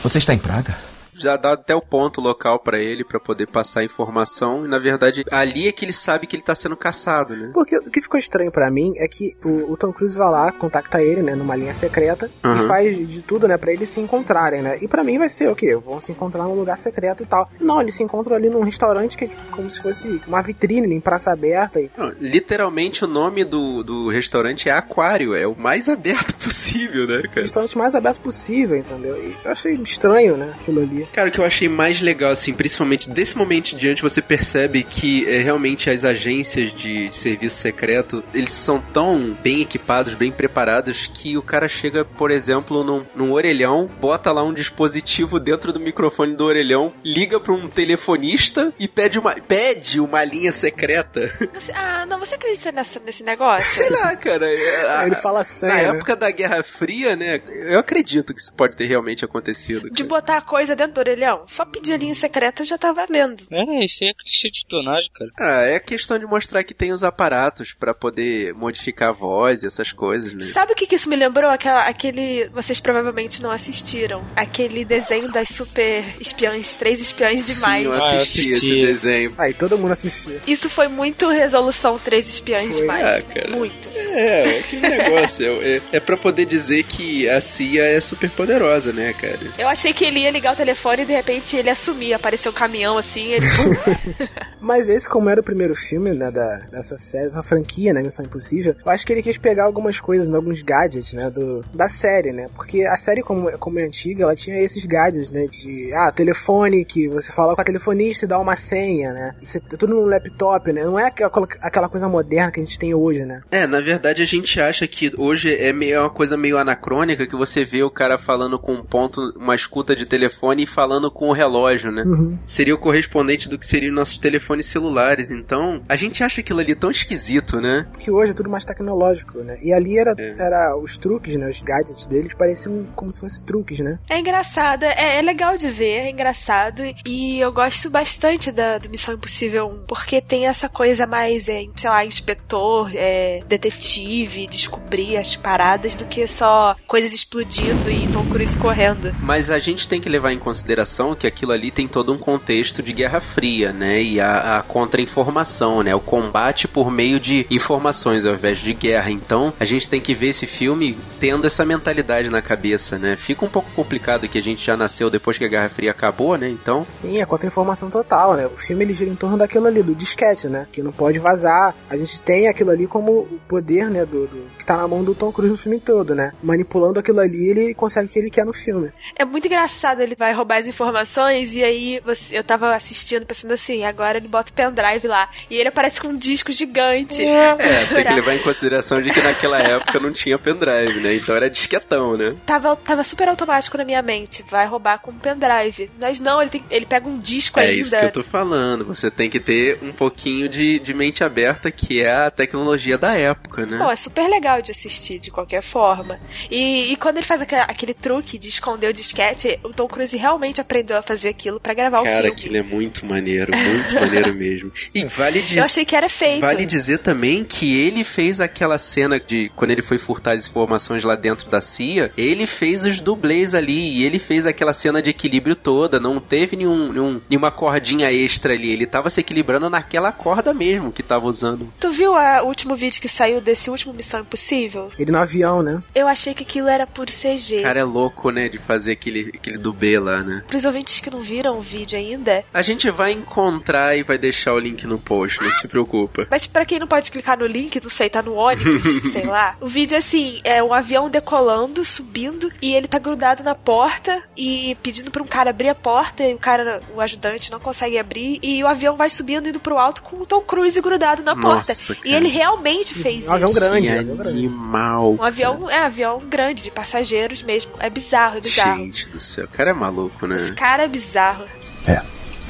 Você 0.03 0.19
está 0.19 0.33
em 0.33 0.39
Praga? 0.39 0.90
Já 1.15 1.37
dá 1.37 1.53
até 1.53 1.75
o 1.75 1.81
ponto 1.81 2.21
local 2.21 2.59
pra 2.59 2.79
ele 2.79 3.05
pra 3.05 3.19
poder 3.21 3.47
passar 3.47 3.81
a 3.81 3.85
informação. 3.85 4.65
E 4.65 4.69
na 4.69 4.79
verdade, 4.79 5.25
ali 5.31 5.69
é 5.69 5.73
que 5.73 5.85
ele 5.85 5.93
sabe 5.93 6.27
que 6.27 6.37
ele 6.37 6.43
tá 6.43 6.55
sendo 6.55 6.77
caçado, 6.77 7.37
né? 7.37 7.51
Porque 7.55 7.77
o 7.77 7.91
que 7.91 8.01
ficou 8.03 8.19
estranho 8.19 8.51
pra 8.51 8.71
mim 8.71 8.93
é 8.97 9.07
que 9.09 9.35
o, 9.45 9.73
o 9.73 9.77
Tom 9.77 9.93
Cruise 9.93 10.17
vai 10.17 10.31
lá, 10.31 10.53
contacta 10.53 11.03
ele, 11.03 11.23
né, 11.23 11.35
numa 11.35 11.57
linha 11.57 11.73
secreta 11.75 12.31
Uhum. 12.45 12.65
e 12.65 12.67
faz 12.69 13.09
de 13.09 13.23
tudo, 13.23 13.47
né, 13.49 13.57
pra 13.57 13.73
eles 13.73 13.89
se 13.91 14.01
encontrarem, 14.01 14.63
né? 14.63 14.79
E 14.81 14.89
pra 14.89 15.05
mim 15.05 15.19
vai 15.19 15.29
ser 15.29 15.49
o 15.51 15.57
quê? 15.57 15.75
Vão 15.77 16.01
se 16.01 16.13
encontrar 16.13 16.45
num 16.45 16.55
lugar 16.55 16.77
secreto 16.77 17.23
e 17.23 17.27
tal. 17.27 17.51
Não, 17.61 17.81
eles 17.81 17.95
se 17.95 18.03
encontram 18.03 18.37
ali 18.37 18.49
num 18.49 18.63
restaurante 18.63 19.17
que 19.17 19.25
é 19.27 19.31
como 19.51 19.69
se 19.71 19.81
fosse 19.83 20.21
uma 20.27 20.43
vitrine 20.43 20.95
em 20.95 21.01
praça 21.01 21.31
aberta 21.33 21.81
e 21.81 21.91
Não, 21.97 22.11
literalmente 22.21 23.05
o 23.05 23.09
nome 23.09 23.45
do, 23.45 23.83
do 23.83 24.09
restaurante 24.09 24.69
é 24.69 24.73
Aquário, 24.73 25.35
é 25.35 25.47
o 25.47 25.55
mais 25.57 25.89
aberto 25.91 26.35
possível, 26.43 27.07
né, 27.07 27.19
o 27.19 27.29
cara? 27.29 27.43
restaurante 27.43 27.77
mais 27.79 27.95
aberto 27.95 28.21
possível, 28.21 28.77
entendeu? 28.77 29.17
E 29.23 29.35
eu 29.45 29.51
achei 29.51 29.75
estranho, 29.75 30.37
né, 30.37 30.53
aquilo 30.61 30.81
ali. 30.83 31.00
Cara, 31.13 31.29
o 31.29 31.33
que 31.33 31.39
eu 31.39 31.45
achei 31.45 31.69
mais 31.69 32.01
legal, 32.01 32.31
assim, 32.31 32.53
principalmente 32.53 33.09
desse 33.11 33.37
momento 33.37 33.73
em 33.73 33.77
diante, 33.77 34.03
você 34.03 34.21
percebe 34.23 34.83
que 34.83 35.29
é, 35.29 35.39
realmente 35.41 35.89
as 35.91 36.05
agências 36.05 36.73
de 36.73 37.09
serviço 37.13 37.57
secreto, 37.57 38.23
eles 38.35 38.53
são 38.53 38.81
tão 38.81 39.37
bem 39.43 39.61
equipados, 39.63 40.15
bem 40.15 40.31
preparados, 40.33 41.07
que 41.13 41.37
o 41.37 41.43
cara 41.43 41.69
chega, 41.69 42.05
por 42.05 42.31
exemplo, 42.31 42.83
num, 42.85 43.05
num 43.15 43.33
orelhão, 43.33 43.89
bota 44.01 44.31
lá 44.33 44.43
um 44.43 44.53
dispositivo 44.55 45.39
dentro 45.41 45.73
do 45.73 45.81
microfone 45.81 46.35
do 46.35 46.45
orelhão, 46.45 46.93
liga 47.05 47.39
pra 47.41 47.53
um 47.53 47.69
telefonista 47.69 48.73
e 48.79 48.89
pede 48.89 49.19
uma, 49.19 49.35
pede 49.35 50.01
uma 50.01 50.25
linha 50.25 50.53
secreta. 50.53 51.31
Você- 51.53 51.73
ah, 51.73 52.07
não, 52.07 52.19
você 52.19 52.35
acredita 52.35 52.73
nessa, 52.73 53.01
nesse 53.01 53.23
negócio? 53.23 53.71
Sei 53.83 53.91
lá, 53.91 54.15
cara. 54.17 54.53
é, 54.53 54.87
a- 54.99 55.07
ele 55.07 55.15
fala 55.15 55.45
sério. 55.45 55.77
Na 55.77 55.83
né? 55.83 55.89
época 55.97 56.17
da 56.17 56.31
Guerra 56.31 56.63
Fria, 56.63 57.17
né? 57.17 57.41
Eu 57.49 57.79
acredito 57.79 58.33
que 58.35 58.41
isso 58.41 58.53
pode 58.53 58.77
ter 58.77 58.87
realmente 58.87 59.25
acontecido. 59.25 59.91
De 59.91 60.03
cara. 60.03 60.09
botar 60.09 60.37
a 60.39 60.41
coisa 60.43 60.75
dentro 60.75 60.90
do 60.91 60.99
orelhão? 60.99 61.45
Só 61.47 61.65
pedir 61.65 61.93
a 61.93 61.97
linha 61.97 62.15
secreta 62.15 62.65
já 62.65 62.77
tá 62.77 62.93
valendo. 62.93 63.43
É, 63.51 63.85
isso 63.85 64.05
aí 64.05 64.11
é 64.11 64.15
clichê 64.15 64.51
de 64.51 64.59
espionagem, 64.59 65.11
cara. 65.15 65.31
Ah, 65.39 65.63
é 65.63 65.79
questão 65.79 66.19
de 66.19 66.27
mostrar 66.27 66.63
que 66.65 66.75
tem 66.75 66.93
os 66.93 67.03
aparatos 67.05 67.73
pra 67.73 67.95
poder 67.95 68.53
modificar 68.55 69.11
a 69.11 69.13
voz 69.13 69.63
e 69.63 69.67
essas 69.67 69.93
coisas, 69.93 70.33
né? 70.33 70.45
Sabe 70.47 70.73
o 70.73 70.77
que, 70.77 70.87
que 70.87 70.97
isso 70.97 71.09
me 71.09 71.17
lembrou? 71.17 71.51
Aquela, 71.51 71.83
aquele. 71.87 72.49
Vocês 72.49 72.81
provavelmente 72.81 73.43
não 73.43 73.51
assistiram. 73.51 74.25
Aquele 74.37 74.85
desenho 74.85 75.31
das 75.31 75.49
super 75.49 76.05
espiãs, 76.21 76.75
três 76.75 77.01
espiãs 77.01 77.47
demais. 77.47 77.83
Sim, 77.83 77.87
eu 77.87 77.93
Ah, 77.93 78.15
eu 78.15 78.21
assisti 78.23 78.41
assisti. 78.53 78.73
esse 78.81 78.87
desenho. 78.87 79.35
Aí 79.39 79.55
todo 79.55 79.79
mundo 79.79 79.93
assistia. 79.93 80.41
Isso 80.47 80.69
foi 80.69 80.89
muito 80.89 81.29
resolução 81.29 81.99
três 81.99 82.29
espiãs 82.29 82.73
Foi. 82.75 82.81
demais. 82.81 83.07
Ah, 83.07 83.23
cara. 83.23 83.51
Muito. 83.51 83.89
É, 84.11 84.63
que 84.69 84.77
negócio. 84.77 85.63
É, 85.63 85.77
é, 85.77 85.81
é 85.93 86.01
pra 86.01 86.17
poder 86.17 86.47
dizer 86.47 86.83
que 86.85 87.29
a 87.29 87.41
CIA 87.41 87.85
é 87.85 88.01
super 88.01 88.31
poderosa, 88.31 88.93
né, 88.93 89.13
cara? 89.13 89.41
Eu 89.59 89.69
achei 89.69 89.93
que 89.93 90.05
ele 90.05 90.21
ia 90.21 90.31
ligar 90.31 90.55
o 90.55 90.57
telefone 90.57 91.03
e 91.03 91.07
de 91.07 91.13
repente 91.13 91.57
ele 91.57 91.71
assumia. 91.71 92.17
Apareceu 92.17 92.51
um 92.51 92.55
caminhão 92.55 92.99
assim, 92.99 93.33
ele. 93.33 93.47
Mas 94.61 94.89
esse, 94.89 95.09
como 95.09 95.29
era 95.29 95.41
o 95.41 95.45
primeiro 95.45 95.75
filme, 95.75 96.11
né, 96.13 96.31
da, 96.31 96.57
dessa 96.71 96.97
série, 96.97 97.27
dessa 97.27 97.43
franquia, 97.43 97.93
né, 97.93 98.03
Missão 98.03 98.25
Impossível, 98.25 98.75
eu 98.85 98.91
acho 98.91 99.07
que 99.07 99.13
ele 99.13 99.23
quis 99.23 99.39
pegar 99.39 99.65
algumas 99.65 100.01
coisas, 100.01 100.29
né, 100.29 100.37
alguns 100.37 100.63
gadgets, 100.63 101.13
né, 101.13 101.31
do, 101.31 101.65
da 101.73 101.89
série, 101.89 102.33
né, 102.33 102.49
porque 102.55 102.85
a 102.85 102.97
série, 102.97 103.23
como, 103.23 103.51
como 103.59 103.79
é 103.79 103.85
antiga, 103.85 104.25
ela 104.25 104.37
tinha 104.37 104.61
esses 104.61 104.85
gadgets, 104.85 105.31
né, 105.31 105.47
de, 105.47 105.93
ah, 105.95 106.13
telefone, 106.13 106.85
que 106.85 107.09
você 107.09 107.33
fala 107.33 107.55
com 107.55 107.61
a 107.61 107.65
telefonista 107.65 108.25
e 108.25 108.29
dá 108.29 108.39
uma 108.39 108.57
senha, 108.57 109.13
né, 109.13 109.35
isso 109.41 109.59
é 109.59 109.61
tudo 109.77 109.95
no 109.95 110.05
laptop, 110.05 110.73
né, 110.73 110.85
não 110.85 110.99
é 110.99 111.07
aquela, 111.07 111.31
aquela 111.61 111.89
coisa 111.89 112.09
moderna 112.09 112.53
que 112.53 112.61
a 112.61 112.65
gente 112.65 112.79
tem 112.79 112.95
hoje, 112.95 113.25
né. 113.25 113.43
É, 113.51 113.67
na 113.67 113.81
verdade 113.81 114.23
a 114.23 114.27
gente 114.27 114.61
acha 114.61 114.87
que 114.87 115.11
hoje 115.17 115.55
é 115.55 115.73
meio 115.73 115.91
é 115.91 116.01
uma 116.01 116.11
coisa 116.11 116.37
meio 116.37 116.57
anacrônica 116.57 117.27
que 117.27 117.37
você 117.37 117.65
vê 117.65 117.83
o 117.83 117.91
cara 117.91 118.17
falando 118.17 118.59
com 118.59 118.75
um 118.75 118.83
ponto, 118.83 119.21
uma 119.37 119.55
escuta 119.55 119.95
de 119.95 120.07
telefone 120.07 120.63
e 120.63 120.67
falando 120.67 121.11
com 121.11 121.29
o 121.29 121.33
relógio, 121.33 121.91
né? 121.91 122.03
Uhum. 122.03 122.39
Seria 122.47 122.75
o 122.75 122.79
correspondente 122.79 123.49
do 123.49 123.59
que 123.59 123.67
seriam 123.67 123.95
nossos 123.95 124.19
telefones 124.51 124.67
celulares. 124.67 125.31
Então, 125.31 125.83
a 125.89 125.97
gente 125.97 126.23
acha 126.25 126.41
aquilo 126.41 126.61
ali 126.61 126.75
tão 126.75 126.91
esquisito, 126.91 127.61
né? 127.61 127.87
Porque 127.93 128.11
hoje 128.11 128.33
é 128.33 128.35
tudo 128.35 128.51
mais 128.51 128.65
tecnológico, 128.65 129.39
né, 129.39 129.59
e 129.63 129.73
ali 129.73 129.99
era, 129.99 130.15
É. 130.19 130.35
era 130.39 130.77
os 130.77 130.97
truques, 130.97 131.37
né, 131.37 131.49
os 131.49 131.61
gadgets 131.61 132.07
deles 132.07 132.35
pareciam 132.35 132.87
como 132.95 133.13
se 133.13 133.21
fossem 133.21 133.45
truques, 133.45 133.81
né. 133.81 133.99
É 134.09 134.19
engraçado, 134.19 134.85
é, 134.85 135.19
é 135.19 135.23
legal 135.23 135.57
de 135.57 135.69
ver, 135.69 136.07
é 136.07 136.11
engraçado. 136.11 136.83
E 137.07 137.41
eu 137.41 137.53
gosto 137.53 137.89
bastante 137.91 138.51
da, 138.51 138.79
do 138.79 138.89
Missão 138.89 139.15
Impossível 139.15 139.67
1, 139.69 139.87
porque 139.87 140.21
tem 140.21 140.47
essa 140.47 140.69
coisa 140.69 141.07
mais, 141.07 141.49
é, 141.49 141.65
sei 141.77 141.91
lá, 141.91 142.05
inspetor, 142.05 142.91
é, 142.95 143.41
detetive, 143.47 144.47
descobrir 144.47 145.17
as 145.17 145.37
paradas, 145.37 145.95
do 145.97 146.05
que 146.07 146.27
só 146.27 146.77
coisas 146.87 147.13
explodindo 147.13 147.91
e 147.91 148.09
Tom 148.09 148.27
Cruise 148.27 148.57
correndo. 148.59 149.15
Mas 149.21 149.51
a 149.51 149.59
gente 149.59 149.89
tem 149.89 150.01
que 150.01 150.09
levar 150.09 150.33
em 150.33 150.39
consideração 150.39 151.15
que 151.15 151.27
aquilo 151.27 151.53
ali 151.53 151.71
tem 151.71 151.87
todo 151.87 152.13
um 152.13 152.19
contexto 152.19 152.83
de 152.83 152.93
Guerra 152.93 153.21
Fria, 153.21 153.73
né? 153.73 154.03
E 154.03 154.21
a, 154.21 154.40
a, 154.41 154.59
a 154.59 154.63
contra-informação, 154.63 155.83
né? 155.83 155.95
O 155.95 156.01
combate 156.01 156.69
por 156.69 156.91
meio 156.91 157.19
de 157.19 157.47
informações 157.51 158.25
ao 158.25 158.35
invés 158.35 158.59
de 158.59 158.73
guerra. 158.75 159.11
Então, 159.11 159.53
a 159.59 159.65
gente 159.65 159.89
tem 159.89 160.01
que 160.01 160.15
ver 160.15 160.29
esse 160.29 160.47
filme 160.47 160.97
tendo 161.19 161.47
essa 161.47 161.65
mentalidade 161.65 162.31
na 162.31 162.41
cabeça, 162.43 162.99
né? 162.99 163.17
Fica 163.17 163.45
um 163.45 163.49
pouco 163.49 163.71
complicado 163.73 164.29
que 164.29 164.39
a 164.39 164.43
gente 164.43 164.65
já 164.65 164.77
nasceu 164.77 165.11
depois 165.11 165.37
que 165.39 165.45
a 165.45 165.49
Guerra 165.49 165.69
Fria 165.69 165.91
acabou, 165.91 166.37
né? 166.37 166.49
Então, 166.49 166.87
Sim, 166.97 167.21
é 167.21 167.27
contra-informação 167.27 167.91
total, 167.91 168.35
né? 168.35 168.47
O 168.47 168.57
filme 168.57 168.85
ele 168.85 168.95
gira 168.95 169.11
em 169.11 169.15
torno 169.17 169.37
daquilo 169.39 169.67
ali, 169.67 169.83
do 169.83 169.95
disquete, 169.95 170.49
né? 170.49 170.67
Que 170.73 170.83
não 170.83 170.93
pode 170.93 171.19
vazar. 171.19 171.75
A 171.89 171.97
gente 171.97 172.21
tem 172.23 172.49
aquilo 172.49 172.71
ali 172.71 172.87
como 172.87 173.13
o 173.13 173.41
poder, 173.49 173.89
né? 173.91 174.05
Do, 174.05 174.27
do- 174.27 174.51
que 174.59 174.65
tá 174.67 174.77
na 174.77 174.87
mão 174.87 175.03
do 175.03 175.15
Tom 175.15 175.33
Cruise 175.33 175.53
no 175.53 175.59
filme 175.59 175.81
todo, 175.81 176.15
né? 176.15 176.33
Manipulando 176.43 176.99
aquilo 177.01 177.21
ali, 177.21 177.51
ele 177.51 177.75
consegue 177.75 178.07
o 178.07 178.11
que 178.11 178.19
ele 178.19 178.31
quer 178.31 178.45
no 178.45 178.53
filme. 178.53 178.91
É 179.19 179.25
muito 179.25 179.47
engraçado, 179.47 180.01
ele 180.01 180.15
vai 180.15 180.33
roubar 180.33 180.59
as 180.59 180.67
informações 180.69 181.53
e 181.55 181.63
aí 181.63 182.01
você- 182.05 182.37
eu 182.39 182.45
tava 182.45 182.75
assistindo 182.75 183.25
pensando 183.27 183.53
assim, 183.53 183.85
agora 183.85 184.19
ele 184.19 184.29
bota 184.31 184.51
o 184.51 184.55
pendrive 184.55 185.07
lá. 185.07 185.29
E 185.51 185.57
ele 185.57 185.69
aparece 185.69 186.01
com 186.01 186.09
um 186.09 186.17
disco 186.17 186.53
gigante. 186.53 187.23
é, 187.25 187.55
tem 187.95 188.05
que 188.05 188.13
levar 188.13 188.35
em 188.35 188.39
consideração 188.39 189.01
de 189.03 189.11
que 189.11 189.21
naquela 189.21 189.59
época 189.63 189.99
não 190.01 190.13
tinha 190.13 190.39
pendrive, 190.39 191.01
né? 191.01 191.15
Então 191.15 191.35
era 191.35 191.51
disquetão, 191.51 192.17
né? 192.17 192.35
Tava, 192.47 192.75
tava 192.77 193.05
super 193.05 193.29
automático 193.29 193.77
na 193.77 193.85
minha 193.85 194.03
mente. 194.03 194.45
Vai 194.51 194.67
roubar 194.67 194.99
com 195.01 195.11
um 195.11 195.19
pendrive. 195.19 195.91
Mas 196.01 196.21
não, 196.21 196.41
ele, 196.41 196.51
tem- 196.51 196.65
ele 196.71 196.87
pega 196.87 197.09
um 197.09 197.19
disco 197.19 197.59
É 197.61 197.65
ainda. 197.65 197.81
isso 197.81 197.99
que 197.99 198.05
eu 198.05 198.13
tô 198.13 198.23
falando. 198.23 198.85
Você 198.87 199.11
tem 199.11 199.29
que 199.29 199.41
ter 199.41 199.79
um 199.83 199.93
pouquinho 199.93 200.49
de, 200.49 200.79
de 200.79 200.95
mente 200.95 201.23
aberta, 201.25 201.71
que 201.71 202.01
é 202.03 202.11
a 202.13 202.31
tecnologia 202.31 202.97
da 202.97 203.15
época, 203.15 203.67
né? 203.67 203.79
Pô, 203.79 203.91
é 203.91 203.97
super 203.97 204.29
legal 204.29 204.63
de 204.63 204.71
assistir, 204.71 205.19
de 205.19 205.31
qualquer 205.31 205.63
forma. 205.63 206.19
E, 206.51 206.93
e 206.93 206.97
quando 206.97 207.17
ele 207.19 207.27
faz 207.27 207.41
aquele, 207.41 207.61
aquele 207.63 207.95
truque 207.95 208.39
de 208.39 208.49
esconder 208.49 208.89
o 208.89 208.93
disquete, 208.93 209.59
o 209.63 209.71
Tom 209.71 209.87
Cruise 209.89 210.17
realmente 210.17 210.61
aprendeu 210.61 210.97
a 210.97 211.03
fazer 211.03 211.29
aquilo 211.29 211.59
pra 211.61 211.75
gravar 211.75 212.03
Cara, 212.03 212.19
o 212.19 212.21
filme. 212.23 212.29
aquilo 212.33 212.57
é 212.57 212.63
muito 212.63 213.05
maneiro, 213.07 213.51
muito 213.57 213.95
maneiro 213.95 214.20
mesmo. 214.29 214.71
E 214.95 215.05
vale 215.05 215.41
dizer. 215.43 215.61
Eu 215.61 215.65
achei 215.65 215.85
que 215.85 215.95
era 215.97 216.09
feito. 216.09 216.41
Vale 216.41 216.67
dizer 216.67 216.99
também 216.99 217.45
que 217.45 217.79
ele 217.81 218.03
fez 218.05 218.41
aquela 218.41 218.77
cena 218.79 219.21
de 219.21 219.51
quando 219.55 219.71
ele 219.71 219.83
foi 219.83 219.99
furtar 219.99 220.33
as 220.33 220.49
informações 220.49 221.05
lá 221.05 221.15
dentro 221.15 221.49
da 221.49 221.61
CIA, 221.61 222.11
ele 222.17 222.47
fez 222.47 222.85
os 222.85 223.01
dublês 223.01 223.55
ali 223.55 223.99
e 223.99 224.05
ele 224.05 224.19
fez 224.19 224.47
aquela 224.47 224.75
cena 224.75 225.01
de 225.01 225.11
equilíbrio 225.11 225.55
toda, 225.55 226.01
não 226.01 226.19
teve 226.21 226.57
nenhum, 226.57 226.93
nenhum- 226.93 227.21
nenhuma 227.29 227.51
cordinha 227.51 228.13
extra 228.13 228.53
ali, 228.55 228.71
ele 228.73 228.87
tava 228.87 229.09
se 229.11 229.21
equilibrando 229.21 229.71
naquela 229.71 230.11
corda 230.13 230.53
mesmo 230.53 230.91
que 230.93 231.03
tava 231.03 231.27
usando. 231.27 231.73
Tu 231.79 231.91
viu 231.93 232.15
a- 232.17 232.43
o 232.43 232.47
último 232.49 232.75
vídeo 232.75 233.01
que 233.01 233.09
saiu 233.09 233.41
desse 233.41 233.71
último 233.71 233.95
Missão 233.95 234.21
Impossível? 234.21 234.91
Ele 234.99 235.11
no 235.13 235.19
avião, 235.19 235.63
né? 235.63 235.83
Eu 235.95 236.09
achei 236.09 236.35
que 236.35 236.43
aquilo 236.43 236.69
era 236.69 236.87
puro 236.87 237.11
CG. 237.13 237.61
O 237.61 237.63
cara 237.63 237.81
é 237.81 237.85
louco, 237.85 238.31
né, 238.31 238.49
de 238.49 238.59
fazer 238.59 238.93
aquele, 238.93 239.31
aquele 239.35 239.59
dublê 239.59 239.99
lá, 239.99 240.23
né? 240.23 240.43
Pros 240.49 240.65
ouvintes 240.65 241.01
que 241.01 241.11
não 241.11 241.23
viram 241.23 241.59
o 241.59 241.63
vídeo 241.63 241.99
ainda, 241.99 242.45
A 242.53 242.63
gente 242.63 242.91
vai 242.91 243.13
encontrar 243.13 243.97
e 243.97 244.03
vai 244.11 244.19
deixar 244.19 244.53
o 244.55 244.59
link 244.59 244.87
no 244.87 244.99
post, 244.99 245.41
não 245.43 245.51
se 245.53 245.69
preocupa. 245.69 246.27
Mas 246.31 246.47
pra 246.47 246.65
quem 246.65 246.79
não 246.81 246.87
pode 246.87 247.11
clicar 247.11 247.39
no 247.39 247.47
link, 247.47 247.81
não 247.81 247.91
sei, 247.91 248.11
tá 248.11 248.21
no 248.23 248.35
ônibus, 248.35 248.83
sei 249.13 249.25
lá. 249.25 249.57
O 249.61 249.67
vídeo 249.69 249.95
é 249.95 249.99
assim, 249.99 250.41
é 250.45 250.63
um 250.63 250.75
avião 250.75 251.09
decolando, 251.09 251.85
subindo, 251.85 252.49
e 252.61 252.73
ele 252.75 252.89
tá 252.89 252.99
grudado 252.99 253.43
na 253.45 253.55
porta 253.55 254.21
e 254.37 254.77
pedindo 254.83 255.11
pra 255.11 255.23
um 255.23 255.27
cara 255.27 255.51
abrir 255.51 255.69
a 255.69 255.75
porta, 255.75 256.25
e 256.25 256.35
o 256.35 256.39
cara, 256.39 256.81
o 256.95 257.01
ajudante, 257.01 257.51
não 257.53 257.61
consegue 257.61 257.99
abrir, 257.99 258.39
e 258.43 258.63
o 258.65 258.67
avião 258.67 258.97
vai 258.97 259.09
subindo, 259.09 259.49
indo 259.49 259.61
pro 259.61 259.79
alto 259.79 260.03
com 260.03 260.17
o 260.17 260.27
Tom 260.27 260.41
Cruise 260.41 260.81
grudado 260.81 261.23
na 261.23 261.35
Nossa, 261.35 261.73
porta. 261.75 261.95
cara. 261.95 262.09
E 262.09 262.15
ele 262.15 262.29
realmente 262.29 262.95
fez 262.95 263.27
Um 263.29 263.33
avião 263.33 263.51
isso. 263.51 263.59
grande, 263.61 263.87
Que 263.89 263.95
um 263.95 264.01
avião 264.01 264.17
grande. 264.17 264.39
animal. 264.39 265.13
Um 265.15 265.23
avião, 265.23 265.71
é, 265.71 265.79
avião 265.85 266.19
grande, 266.19 266.63
de 266.65 266.71
passageiros 266.71 267.43
mesmo. 267.43 267.71
É 267.79 267.89
bizarro, 267.89 268.39
é 268.39 268.41
bizarro. 268.41 268.79
Gente 268.79 269.09
do 269.09 269.21
céu, 269.21 269.45
o 269.45 269.49
cara 269.49 269.71
é 269.71 269.73
maluco, 269.73 270.27
né? 270.27 270.37
Esse 270.37 270.53
cara 270.55 270.83
é 270.85 270.89
bizarro. 270.89 271.45
É, 271.87 272.03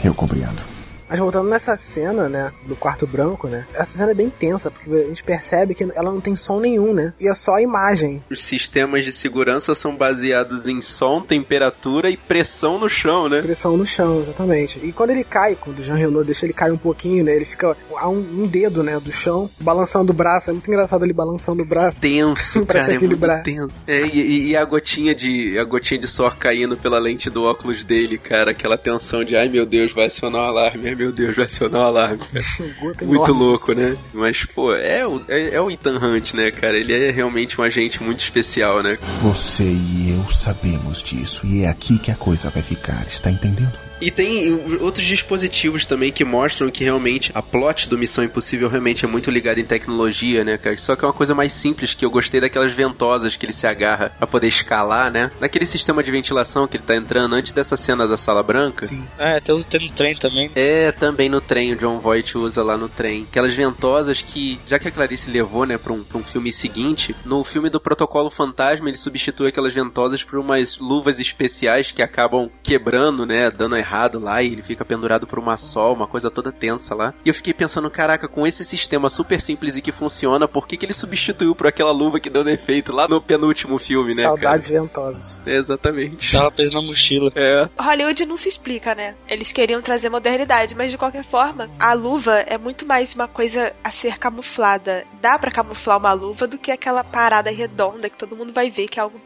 eu 0.05 0.14
compreendo. 0.14 0.80
Mas 1.11 1.19
voltando 1.19 1.49
nessa 1.49 1.76
cena, 1.76 2.29
né, 2.29 2.52
do 2.64 2.76
quarto 2.76 3.05
branco, 3.05 3.49
né, 3.49 3.67
essa 3.75 3.99
cena 3.99 4.12
é 4.12 4.14
bem 4.14 4.31
tensa, 4.31 4.71
porque 4.71 4.88
a 4.88 5.05
gente 5.07 5.25
percebe 5.25 5.75
que 5.75 5.83
ela 5.83 6.12
não 6.12 6.21
tem 6.21 6.37
som 6.37 6.61
nenhum, 6.61 6.95
né, 6.95 7.12
e 7.21 7.29
é 7.29 7.35
só 7.35 7.57
a 7.57 7.62
imagem. 7.62 8.23
Os 8.31 8.45
sistemas 8.45 9.05
de 9.05 9.11
segurança 9.12 9.75
são 9.75 9.97
baseados 9.97 10.67
em 10.69 10.81
som, 10.81 11.21
temperatura 11.21 12.09
e 12.11 12.17
pressão 12.17 12.79
no 12.79 12.88
chão, 12.88 13.29
né? 13.29 13.43
Pressão 13.43 13.76
no 13.76 13.85
chão, 13.85 14.21
exatamente. 14.21 14.79
E 14.85 14.93
quando 14.93 15.11
ele 15.11 15.25
cai, 15.25 15.57
quando 15.61 15.81
o 15.81 15.83
Jean 15.83 15.97
Renault 15.97 16.25
deixa 16.25 16.47
ele 16.47 16.52
cair 16.52 16.71
um 16.73 16.79
pouquinho, 16.79 17.25
né, 17.25 17.35
ele 17.35 17.45
fica 17.45 17.76
a 17.97 18.09
um, 18.09 18.19
um 18.43 18.47
dedo, 18.47 18.85
né, 18.85 18.99
do 19.00 19.11
chão, 19.11 19.50
balançando 19.61 20.12
o 20.12 20.14
braço. 20.14 20.50
É 20.50 20.52
muito 20.52 20.69
engraçado 20.69 21.05
ele 21.05 21.12
balançando 21.12 21.62
o 21.62 21.67
braço. 21.67 22.00
Tenso, 22.00 22.64
Pra 22.71 22.81
se 22.81 22.87
cara, 22.87 22.93
é 22.93 22.99
muito 22.99 23.05
equilibrar. 23.05 23.43
tenso. 23.43 23.83
É, 23.87 24.07
e, 24.07 24.50
e 24.50 24.57
a 24.57 24.64
gotinha 24.64 25.12
de 25.12 25.59
a 25.59 25.64
gotinha 25.64 26.00
de 26.00 26.07
suor 26.07 26.37
caindo 26.37 26.76
pela 26.76 26.99
lente 27.00 27.29
do 27.29 27.43
óculos 27.43 27.83
dele, 27.83 28.17
cara, 28.17 28.52
aquela 28.52 28.79
tensão 28.79 29.25
de 29.25 29.37
ai 29.37 29.49
meu 29.49 29.67
Deus, 29.67 29.93
vai 29.93 30.07
acionar 30.07 30.43
o 30.43 30.45
alarme, 30.47 30.88
ai 30.88 30.95
meu 31.00 31.12
Deus, 31.12 31.35
vai 31.37 31.47
acionar 31.47 31.80
o 31.80 31.85
alarme. 31.85 32.21
Muito 32.80 33.04
enorme. 33.04 33.33
louco, 33.33 33.73
né? 33.73 33.97
Mas, 34.12 34.45
pô, 34.45 34.75
é, 34.75 35.07
o- 35.07 35.23
é, 35.28 35.54
é 35.54 35.61
o 35.61 35.71
Ethan 35.71 35.97
Hunt, 35.99 36.35
né, 36.35 36.50
cara? 36.50 36.76
Ele 36.78 36.92
é 36.92 37.11
realmente 37.11 37.61
um 37.61 37.64
agente 37.64 38.02
muito 38.02 38.21
especial, 38.21 38.83
né? 38.83 38.99
Você 39.23 39.64
e 39.64 40.11
eu 40.19 40.30
sabemos 40.30 41.02
disso, 41.02 41.47
e 41.47 41.62
é 41.64 41.69
aqui 41.69 41.99
que 41.99 42.11
a 42.11 42.14
coisa 42.14 42.50
vai 42.50 42.62
ficar, 42.62 43.07
está 43.09 43.30
entendendo? 43.30 43.73
E 44.00 44.11
tem 44.11 44.52
outros 44.80 45.04
dispositivos 45.04 45.85
também 45.85 46.11
que 46.11 46.25
mostram 46.25 46.71
que 46.71 46.83
realmente 46.83 47.30
a 47.35 47.42
plot 47.42 47.88
do 47.88 47.99
Missão 47.99 48.25
Impossível 48.25 48.69
realmente 48.69 49.04
é 49.04 49.09
muito 49.09 49.30
ligada 49.30 49.61
em 49.61 49.64
tecnologia, 49.64 50.42
né, 50.42 50.57
cara? 50.57 50.76
Só 50.78 50.97
que 50.97 51.04
é 51.04 51.09
uma 51.09 51.12
coisa 51.12 51.35
mais 51.35 51.52
simples, 51.52 51.92
que 51.92 52.04
eu 52.04 52.11
gostei 52.11 52.40
daquelas 52.40 52.73
ventosas 52.73 53.37
que 53.37 53.45
ele 53.45 53.52
se 53.52 53.66
agarra 53.66 54.12
pra 54.16 54.26
poder 54.26 54.49
escalar, 54.49 55.11
né? 55.11 55.30
Naquele 55.38 55.66
sistema 55.66 56.02
de 56.02 56.11
ventilação 56.11 56.66
que 56.66 56.78
ele 56.78 56.85
tá 56.85 56.97
entrando 56.97 57.35
antes 57.35 57.52
dessa 57.52 57.76
cena 57.76 58.09
da 58.09 58.16
sala 58.16 58.42
branca. 58.42 58.87
Sim. 58.87 59.07
É, 59.19 59.37
até 59.37 59.52
usa 59.52 59.66
no 59.78 59.92
trem 59.92 60.16
também. 60.16 60.50
É, 60.54 60.92
também 60.92 61.28
no 61.28 61.40
trem, 61.40 61.73
o 61.73 61.76
John 61.76 61.99
Voight 61.99 62.38
usa 62.38 62.62
lá 62.62 62.76
no 62.76 62.88
trem. 62.88 63.26
Aquelas 63.30 63.54
ventosas 63.54 64.23
que, 64.23 64.59
já 64.66 64.78
que 64.78 64.88
a 64.88 64.90
Clarice 64.90 65.30
levou, 65.30 65.66
né, 65.66 65.76
pra 65.76 65.92
um, 65.92 66.02
pra 66.02 66.19
um 66.19 66.25
filme 66.25 66.50
seguinte, 66.52 67.14
no 67.25 67.45
filme 67.45 67.69
do 67.69 67.80
Protocolo 67.80 68.30
Fantasma, 68.30 68.88
ele 68.88 68.97
substitui 68.97 69.49
aquelas 69.49 69.75
ventosas 69.75 70.25
por 70.25 70.38
umas 70.38 70.78
luvas 70.78 71.19
especiais 71.19 71.92
que 71.92 72.00
acabam 72.00 72.49
quebrando, 72.62 73.26
né, 73.26 73.50
dando 73.50 73.76
errado 73.76 73.89
lá, 74.20 74.42
e 74.42 74.52
ele 74.52 74.62
fica 74.62 74.85
pendurado 74.85 75.26
por 75.26 75.38
uma 75.38 75.56
sol, 75.56 75.94
uma 75.94 76.06
coisa 76.06 76.30
toda 76.30 76.52
tensa 76.52 76.94
lá. 76.94 77.12
E 77.25 77.28
eu 77.28 77.35
fiquei 77.35 77.52
pensando, 77.52 77.90
caraca, 77.90 78.28
com 78.28 78.47
esse 78.47 78.64
sistema 78.64 79.09
super 79.09 79.40
simples 79.40 79.76
e 79.76 79.82
que 79.82 79.92
funciona, 79.92 80.47
por 80.49 80.66
que, 80.66 80.76
que 80.76 80.87
ele 80.87 80.92
substituiu 80.92 81.54
por 81.54 81.66
aquela 81.66 81.90
luva 81.92 82.20
que 82.20 82.30
deu 82.30 82.44
defeito 82.44 82.92
lá 82.92 83.09
no 83.09 83.20
penúltimo 83.20 83.78
filme, 83.78 84.14
né, 84.14 84.23
Saudades 84.23 84.68
ventosas. 84.68 85.40
cara? 85.44 85.56
Exatamente. 85.56 86.32
Tava 86.32 86.50
preso 86.50 86.73
na 86.75 86.82
mochila. 86.82 87.30
É, 87.35 87.68
Hollywood 87.78 88.26
não 88.26 88.37
se 88.37 88.49
explica, 88.49 88.94
né? 88.94 89.14
Eles 89.28 89.52
queriam 89.52 89.80
trazer 89.82 90.09
modernidade, 90.09 90.75
mas 90.75 90.90
de 90.90 90.99
qualquer 90.99 91.25
forma, 91.25 91.68
a 91.78 91.92
luva 91.92 92.38
é 92.40 92.56
muito 92.59 92.87
mais 92.87 93.14
uma 93.14 93.26
coisa 93.28 93.73
a 93.82 93.90
ser 93.90 94.18
camuflada. 94.18 95.04
Dá 95.20 95.38
pra 95.38 95.50
camuflar 95.50 95.99
uma 95.99 96.12
luva 96.12 96.47
do 96.47 96.59
que 96.59 96.70
aquela 96.70 97.02
parada 97.04 97.50
redonda 97.50 98.09
que 98.09 98.16
todo 98.16 98.37
mundo 98.37 98.52
vai 98.52 98.70
ver 98.70 98.88
que 98.88 98.99
é 98.99 99.02
algo 99.02 99.18
Ah, 99.18 99.25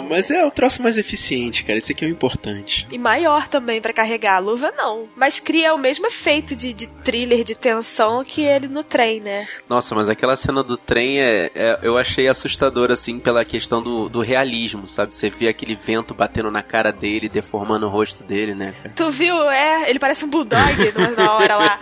bizarro. 0.00 0.08
mas 0.08 0.30
é 0.30 0.44
o 0.44 0.50
troço 0.50 0.82
mais 0.82 0.98
eficiente, 0.98 1.64
cara. 1.64 1.78
Esse 1.78 1.92
aqui 1.92 2.04
é 2.04 2.08
o 2.08 2.10
importante. 2.10 2.86
E 2.90 2.98
maior 2.98 3.46
também 3.48 3.80
pra 3.80 3.92
carregar 3.92 4.05
a 4.14 4.38
luva, 4.38 4.72
não. 4.76 5.08
Mas 5.16 5.38
cria 5.40 5.74
o 5.74 5.78
mesmo 5.78 6.06
efeito 6.06 6.54
de, 6.56 6.72
de 6.72 6.86
thriller, 6.86 7.44
de 7.44 7.54
tensão 7.54 8.24
que 8.24 8.42
ele 8.42 8.68
no 8.68 8.82
trem, 8.84 9.20
né? 9.20 9.46
Nossa, 9.68 9.94
mas 9.94 10.08
aquela 10.08 10.36
cena 10.36 10.62
do 10.62 10.76
trem 10.76 11.20
é, 11.20 11.50
é- 11.54 11.78
eu 11.82 11.96
achei 11.98 12.28
assustador, 12.28 12.90
assim, 12.90 13.18
pela 13.18 13.44
questão 13.44 13.82
do, 13.82 14.08
do 14.08 14.20
realismo, 14.20 14.86
sabe? 14.88 15.14
Você 15.14 15.28
vê 15.30 15.48
aquele 15.48 15.74
vento 15.74 16.14
batendo 16.14 16.50
na 16.50 16.62
cara 16.62 16.92
dele, 16.92 17.28
deformando 17.28 17.86
o 17.86 17.88
rosto 17.88 18.22
dele, 18.22 18.54
né, 18.54 18.74
cara? 18.82 18.94
Tu 18.94 19.10
viu? 19.10 19.40
É, 19.50 19.88
ele 19.90 19.98
parece 19.98 20.24
um 20.24 20.28
bulldog 20.28 20.60
na- 21.16 21.34
hora 21.34 21.56
lá. 21.56 21.78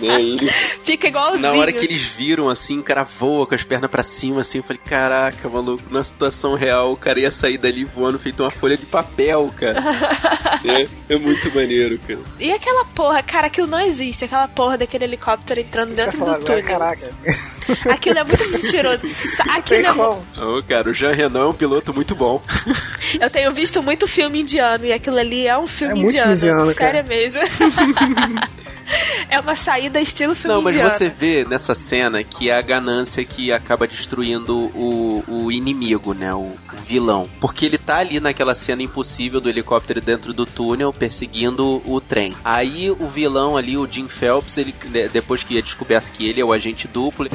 Né, 0.00 0.20
ele- 0.20 0.48
Fica 0.84 1.08
igualzinho. 1.08 1.40
na 1.42 1.52
hora 1.52 1.72
que 1.72 1.84
eles 1.84 2.02
viram, 2.02 2.48
assim, 2.48 2.78
o 2.78 2.82
cara 2.82 3.02
voa 3.04 3.46
com 3.46 3.54
as 3.54 3.64
pernas 3.64 3.90
pra 3.90 4.02
cima, 4.02 4.40
assim, 4.40 4.58
eu 4.58 4.64
falei, 4.64 4.80
caraca, 4.84 5.48
maluco, 5.48 5.82
na 5.90 6.02
situação 6.02 6.54
real, 6.54 6.92
o 6.92 6.96
cara 6.96 7.20
ia 7.20 7.30
sair 7.32 7.58
dali 7.58 7.84
voando 7.84 8.18
feito 8.18 8.42
uma 8.42 8.50
folha 8.50 8.76
de 8.76 8.86
papel, 8.86 9.50
cara. 9.56 9.80
é, 10.64 11.07
é 11.08 11.16
muito 11.18 11.54
maneiro, 11.54 11.98
cara. 12.06 12.20
E 12.38 12.52
aquela 12.52 12.84
porra, 12.86 13.22
cara, 13.22 13.46
aquilo 13.46 13.66
não 13.66 13.80
existe. 13.80 14.24
Aquela 14.24 14.46
porra 14.48 14.78
daquele 14.78 15.04
helicóptero 15.04 15.60
entrando 15.60 15.90
eu 15.90 15.96
dentro 15.96 16.18
do 16.18 16.24
agora, 16.24 16.44
túnel. 16.44 16.64
caraca. 16.64 17.10
Aquilo 17.90 18.18
é 18.18 18.24
muito 18.24 18.48
mentiroso. 18.50 19.06
Aquilo 19.50 19.82
Tem 19.82 19.86
é... 19.86 19.94
como. 19.94 20.24
Ô, 20.56 20.62
cara, 20.62 20.88
o 20.88 20.94
Jean 20.94 21.12
Renan 21.12 21.40
é 21.40 21.46
um 21.46 21.52
piloto 21.52 21.92
muito 21.92 22.14
bom. 22.14 22.42
Eu 23.20 23.28
tenho 23.28 23.52
visto 23.52 23.82
muito 23.82 24.08
filme 24.08 24.40
indiano 24.40 24.86
e 24.86 24.92
aquilo 24.92 25.18
ali 25.18 25.46
é 25.46 25.58
um 25.58 25.66
filme 25.66 25.92
É 25.92 25.96
muito 25.96 26.12
indiano. 26.12 26.32
indiano, 26.32 26.74
cara. 26.74 27.04
Sério 27.04 27.08
mesmo. 27.08 27.40
é 29.28 29.38
uma 29.40 29.56
saída 29.56 30.00
estilo 30.00 30.34
filme 30.34 30.54
Não, 30.54 30.62
mas 30.62 30.74
indiano. 30.74 30.90
você 30.90 31.08
vê 31.08 31.44
nessa 31.44 31.74
cena 31.74 32.22
que 32.22 32.50
é 32.50 32.56
a 32.56 32.62
ganância 32.62 33.24
que 33.24 33.52
acaba 33.52 33.86
destruindo 33.86 34.56
o, 34.74 35.24
o 35.26 35.52
inimigo, 35.52 36.14
né? 36.14 36.34
O, 36.34 36.38
o 36.38 36.76
vilão. 36.84 37.28
Porque 37.40 37.66
ele 37.66 37.78
tá 37.78 37.98
ali 37.98 38.20
naquela 38.20 38.54
cena 38.54 38.82
impossível 38.82 39.40
do 39.40 39.48
helicóptero 39.48 40.00
dentro 40.00 40.32
do 40.32 40.46
túnel 40.46 40.92
perseguindo 40.92 41.82
o 41.84 42.00
trem. 42.00 42.34
Aí 42.44 42.90
o 42.90 43.06
vilão 43.06 43.56
ali, 43.56 43.76
o 43.76 43.86
Jim 43.90 44.08
Phelps, 44.08 44.58
ele, 44.58 44.74
né, 44.86 45.08
depois 45.08 45.42
que 45.42 45.58
é 45.58 45.62
descoberto 45.62 46.10
que 46.12 46.28
ele 46.28 46.40
é 46.40 46.44
o 46.44 46.52
agente 46.52 46.88
duplo. 46.88 47.28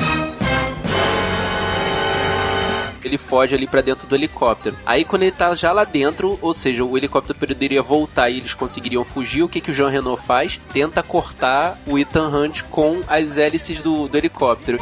Ele 3.13 3.17
foge 3.17 3.55
ali 3.55 3.67
para 3.67 3.81
dentro 3.81 4.07
do 4.07 4.15
helicóptero. 4.15 4.75
Aí 4.85 5.05
quando 5.05 5.23
ele 5.23 5.31
tá 5.31 5.53
já 5.55 5.71
lá 5.71 5.83
dentro, 5.83 6.37
ou 6.41 6.53
seja, 6.53 6.83
o 6.83 6.97
helicóptero 6.97 7.37
poderia 7.37 7.81
voltar 7.81 8.29
e 8.29 8.37
eles 8.37 8.53
conseguiriam 8.53 9.05
fugir, 9.05 9.43
o 9.43 9.49
que, 9.49 9.61
que 9.61 9.71
o 9.71 9.73
Jean 9.73 9.89
Renault 9.89 10.21
faz? 10.25 10.59
Tenta 10.71 11.03
cortar 11.03 11.79
o 11.85 11.97
Ethan 11.97 12.29
Hunt 12.29 12.63
com 12.63 13.01
as 13.07 13.37
hélices 13.37 13.81
do, 13.81 14.07
do 14.07 14.17
helicóptero. 14.17 14.77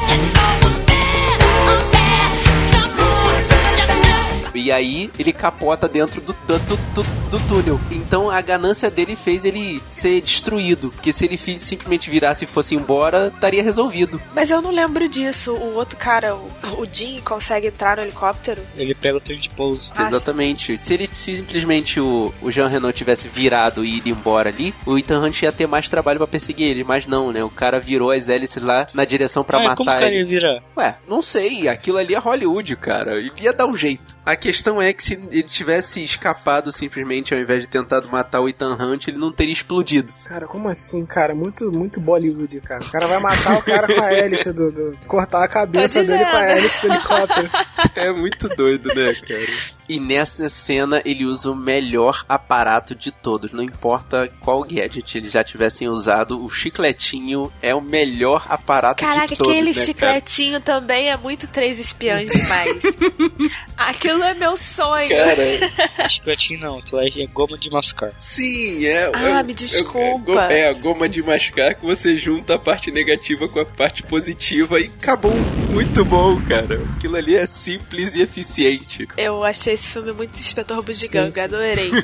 E 4.54 4.70
aí 4.70 5.10
ele 5.18 5.32
capota 5.32 5.88
dentro 5.88 6.20
do, 6.20 6.32
do, 6.32 6.58
do, 6.58 7.02
do, 7.30 7.48
túnel. 7.48 7.80
Então 7.90 8.30
a 8.30 8.40
ganância 8.40 8.90
dele 8.90 9.16
fez 9.16 9.44
ele 9.44 9.82
ser 9.88 10.20
destruído. 10.20 10.90
Porque 10.90 11.12
se 11.12 11.24
ele 11.24 11.36
simplesmente 11.36 12.10
virasse 12.10 12.44
e 12.44 12.48
fosse 12.48 12.74
embora, 12.74 13.32
estaria 13.34 13.62
resolvido. 13.62 14.20
Mas 14.34 14.50
eu 14.50 14.60
não 14.60 14.70
lembro 14.70 15.08
disso. 15.08 15.52
O 15.52 15.74
outro 15.74 15.96
cara, 15.96 16.34
o, 16.34 16.50
o 16.78 16.86
Jim, 16.90 17.20
consegue 17.24 17.68
entrar 17.68 17.96
no 17.96 18.02
helicóptero? 18.02 18.62
Ele 18.76 18.94
pega 18.94 19.16
o 19.16 19.20
trem 19.20 19.38
de 19.38 19.50
pouso. 19.50 19.92
Ah, 19.96 20.04
Exatamente. 20.04 20.76
Se 20.76 20.94
ele 20.94 21.08
simplesmente 21.10 22.00
o, 22.00 22.32
o 22.40 22.50
Jean 22.50 22.68
Renault 22.68 22.96
tivesse 22.96 23.28
virado 23.28 23.84
e 23.84 23.96
ido 23.96 24.08
embora 24.08 24.48
ali, 24.48 24.74
o 24.86 24.98
Ethan 24.98 25.20
Hunt 25.20 25.42
ia 25.42 25.52
ter 25.52 25.66
mais 25.66 25.88
trabalho 25.88 26.18
para 26.18 26.26
perseguir 26.26 26.70
ele. 26.70 26.84
Mas 26.84 27.06
não, 27.06 27.32
né? 27.32 27.42
O 27.42 27.50
cara 27.50 27.78
virou 27.78 28.10
as 28.10 28.28
hélices 28.28 28.62
lá 28.62 28.86
na 28.94 29.04
direção 29.04 29.44
para 29.44 29.58
matar 29.58 29.76
como 29.76 29.90
ele. 29.90 29.98
Como 29.98 30.00
o 30.00 30.10
cara 30.10 30.14
ia 30.14 30.24
virar? 30.24 30.62
Ué, 30.76 30.96
não 31.08 31.22
sei. 31.22 31.68
Aquilo 31.68 31.98
ali 31.98 32.14
é 32.14 32.18
Hollywood, 32.18 32.76
cara. 32.76 33.18
Ele 33.18 33.32
ia 33.40 33.52
dar 33.52 33.66
um 33.66 33.76
jeito. 33.76 34.16
A 34.24 34.36
questão 34.42 34.82
é 34.82 34.92
que 34.92 35.04
se 35.04 35.12
ele 35.30 35.44
tivesse 35.44 36.02
escapado 36.02 36.72
simplesmente 36.72 37.32
ao 37.32 37.38
invés 37.38 37.62
de 37.62 37.68
tentar 37.68 38.02
matar 38.10 38.40
o 38.40 38.48
Ethan 38.48 38.74
Hunt, 38.74 39.06
ele 39.06 39.16
não 39.16 39.30
teria 39.30 39.52
explodido. 39.52 40.12
Cara, 40.24 40.48
como 40.48 40.68
assim, 40.68 41.06
cara? 41.06 41.32
Muito, 41.32 41.70
muito 41.70 42.00
Bollywood, 42.00 42.60
cara. 42.60 42.84
O 42.84 42.90
cara 42.90 43.06
vai 43.06 43.20
matar 43.20 43.56
o 43.56 43.62
cara 43.62 43.86
com 43.86 44.02
a 44.02 44.12
hélice 44.12 44.52
do, 44.52 44.72
do 44.72 44.98
cortar 45.06 45.44
a 45.44 45.48
cabeça 45.48 46.02
dele 46.02 46.24
com 46.24 46.36
a 46.36 46.44
hélice 46.44 46.80
do 46.80 46.92
helicóptero. 46.92 47.50
É 47.94 48.10
muito 48.10 48.48
doido, 48.48 48.88
né, 48.88 49.14
cara? 49.14 49.46
E 49.92 50.00
nessa 50.00 50.48
cena 50.48 51.02
ele 51.04 51.26
usa 51.26 51.50
o 51.50 51.54
melhor 51.54 52.24
aparato 52.26 52.94
de 52.94 53.12
todos. 53.12 53.52
Não 53.52 53.62
importa 53.62 54.32
qual 54.40 54.62
gadget 54.62 55.18
eles 55.18 55.32
já 55.32 55.44
tivessem 55.44 55.86
usado, 55.86 56.42
o 56.42 56.48
chicletinho 56.48 57.52
é 57.60 57.74
o 57.74 57.80
melhor 57.82 58.46
aparato 58.48 59.04
Caraca, 59.04 59.28
de 59.28 59.36
todos. 59.36 59.52
Caraca, 59.52 59.60
aquele 59.60 59.78
né, 59.78 59.84
chicletinho 59.84 60.62
cara? 60.62 60.80
também 60.80 61.10
é 61.10 61.16
muito 61.18 61.46
três 61.46 61.78
espiões 61.78 62.32
demais. 62.32 62.82
Aquilo 63.76 64.22
é 64.22 64.32
meu 64.32 64.56
sonho. 64.56 65.10
Cara, 65.10 66.08
chicletinho 66.08 66.60
não, 66.60 66.78
aquilo 66.78 67.00
é 67.00 67.26
goma 67.26 67.58
de 67.58 67.68
mascar. 67.68 68.12
Sim, 68.18 68.86
é. 68.86 69.10
Ah, 69.12 69.40
é, 69.40 69.42
me 69.42 69.52
desculpa. 69.52 70.48
É, 70.50 70.60
é, 70.60 70.68
a 70.68 70.72
goma 70.72 71.06
de 71.06 71.22
mascar 71.22 71.74
que 71.74 71.84
você 71.84 72.16
junta 72.16 72.54
a 72.54 72.58
parte 72.58 72.90
negativa 72.90 73.46
com 73.46 73.60
a 73.60 73.64
parte 73.66 74.02
positiva 74.02 74.80
e 74.80 74.84
acabou. 74.84 75.34
Muito 75.68 76.04
bom, 76.04 76.40
cara. 76.42 76.80
Aquilo 76.96 77.16
ali 77.16 77.36
é 77.36 77.44
simples 77.44 78.14
e 78.14 78.22
eficiente. 78.22 79.08
Eu 79.16 79.44
achei 79.44 79.76
esse 79.82 79.92
filme 79.92 80.12
muito 80.12 80.38
inspetor 80.38 80.84
Bugiganga, 80.84 81.44
adorei. 81.44 81.90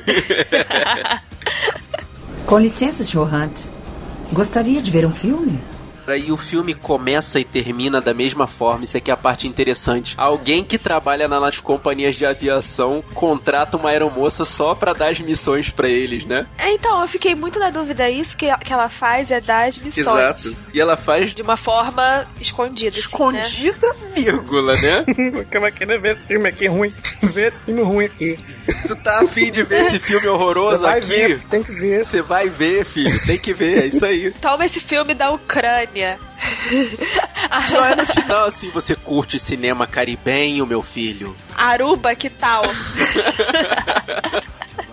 Com 2.45 2.59
licença, 2.59 3.03
Sr. 3.05 3.33
Hunt. 3.33 3.65
Gostaria 4.33 4.81
de 4.81 4.91
ver 4.91 5.05
um 5.05 5.11
filme? 5.11 5.59
E 6.17 6.31
o 6.31 6.37
filme 6.37 6.73
começa 6.73 7.39
e 7.39 7.43
termina 7.43 8.01
da 8.01 8.13
mesma 8.13 8.47
forma, 8.47 8.83
isso 8.83 8.97
aqui 8.97 9.11
é 9.11 9.13
a 9.13 9.17
parte 9.17 9.47
interessante. 9.47 10.15
Alguém 10.17 10.63
que 10.63 10.77
trabalha 10.77 11.27
nas 11.27 11.59
companhias 11.59 12.15
de 12.15 12.25
aviação 12.25 13.03
contrata 13.13 13.77
uma 13.77 13.89
aeromoça 13.89 14.45
só 14.45 14.73
para 14.75 14.93
dar 14.93 15.11
as 15.11 15.19
missões 15.19 15.69
para 15.69 15.89
eles, 15.89 16.25
né? 16.25 16.47
É, 16.57 16.71
então, 16.73 17.01
eu 17.01 17.07
fiquei 17.07 17.35
muito 17.35 17.59
na 17.59 17.69
dúvida. 17.69 18.09
Isso 18.09 18.35
que, 18.35 18.45
que 18.57 18.73
ela 18.73 18.89
faz 18.89 19.31
é 19.31 19.39
dar 19.39 19.67
as 19.67 19.77
missões. 19.77 20.07
Exato. 20.07 20.57
E 20.73 20.79
ela 20.79 20.97
faz. 20.97 21.33
De 21.33 21.41
uma 21.41 21.57
forma 21.57 22.27
escondida. 22.39 22.97
Escondida, 22.97 23.91
assim, 23.91 24.05
né? 24.05 24.11
vírgula, 24.13 24.73
né? 24.73 25.05
Porque 25.31 25.59
vai 25.59 25.71
querer 25.71 25.99
ver 25.99 26.13
esse 26.13 26.23
filme 26.23 26.47
aqui 26.47 26.67
ruim. 26.67 26.93
ver 27.21 27.47
esse 27.47 27.61
filme 27.61 27.81
ruim 27.81 28.05
aqui. 28.05 28.37
Tu 28.87 28.95
tá 28.95 29.21
afim 29.21 29.51
de 29.51 29.63
ver 29.63 29.81
esse 29.81 29.99
filme 29.99 30.27
horroroso 30.27 30.83
vai 30.83 30.99
aqui? 30.99 31.07
Ver, 31.07 31.41
tem 31.49 31.63
que 31.63 31.71
ver. 31.73 32.05
Você 32.05 32.21
vai 32.21 32.49
ver, 32.49 32.85
filho. 32.85 33.25
Tem 33.25 33.37
que 33.37 33.53
ver, 33.53 33.83
é 33.83 33.85
isso 33.87 34.05
aí. 34.05 34.31
Toma 34.41 34.65
esse 34.65 34.79
filme 34.79 35.13
da 35.13 35.31
Ucrânia. 35.31 35.98
Só 37.69 37.85
é 37.85 37.95
no 37.95 38.05
final 38.05 38.45
assim, 38.45 38.69
você 38.71 38.95
curte 38.95 39.39
cinema 39.39 39.85
caribenho, 39.87 40.65
meu 40.65 40.81
filho. 40.81 41.35
Aruba, 41.55 42.15
que 42.15 42.29
tal? 42.29 42.63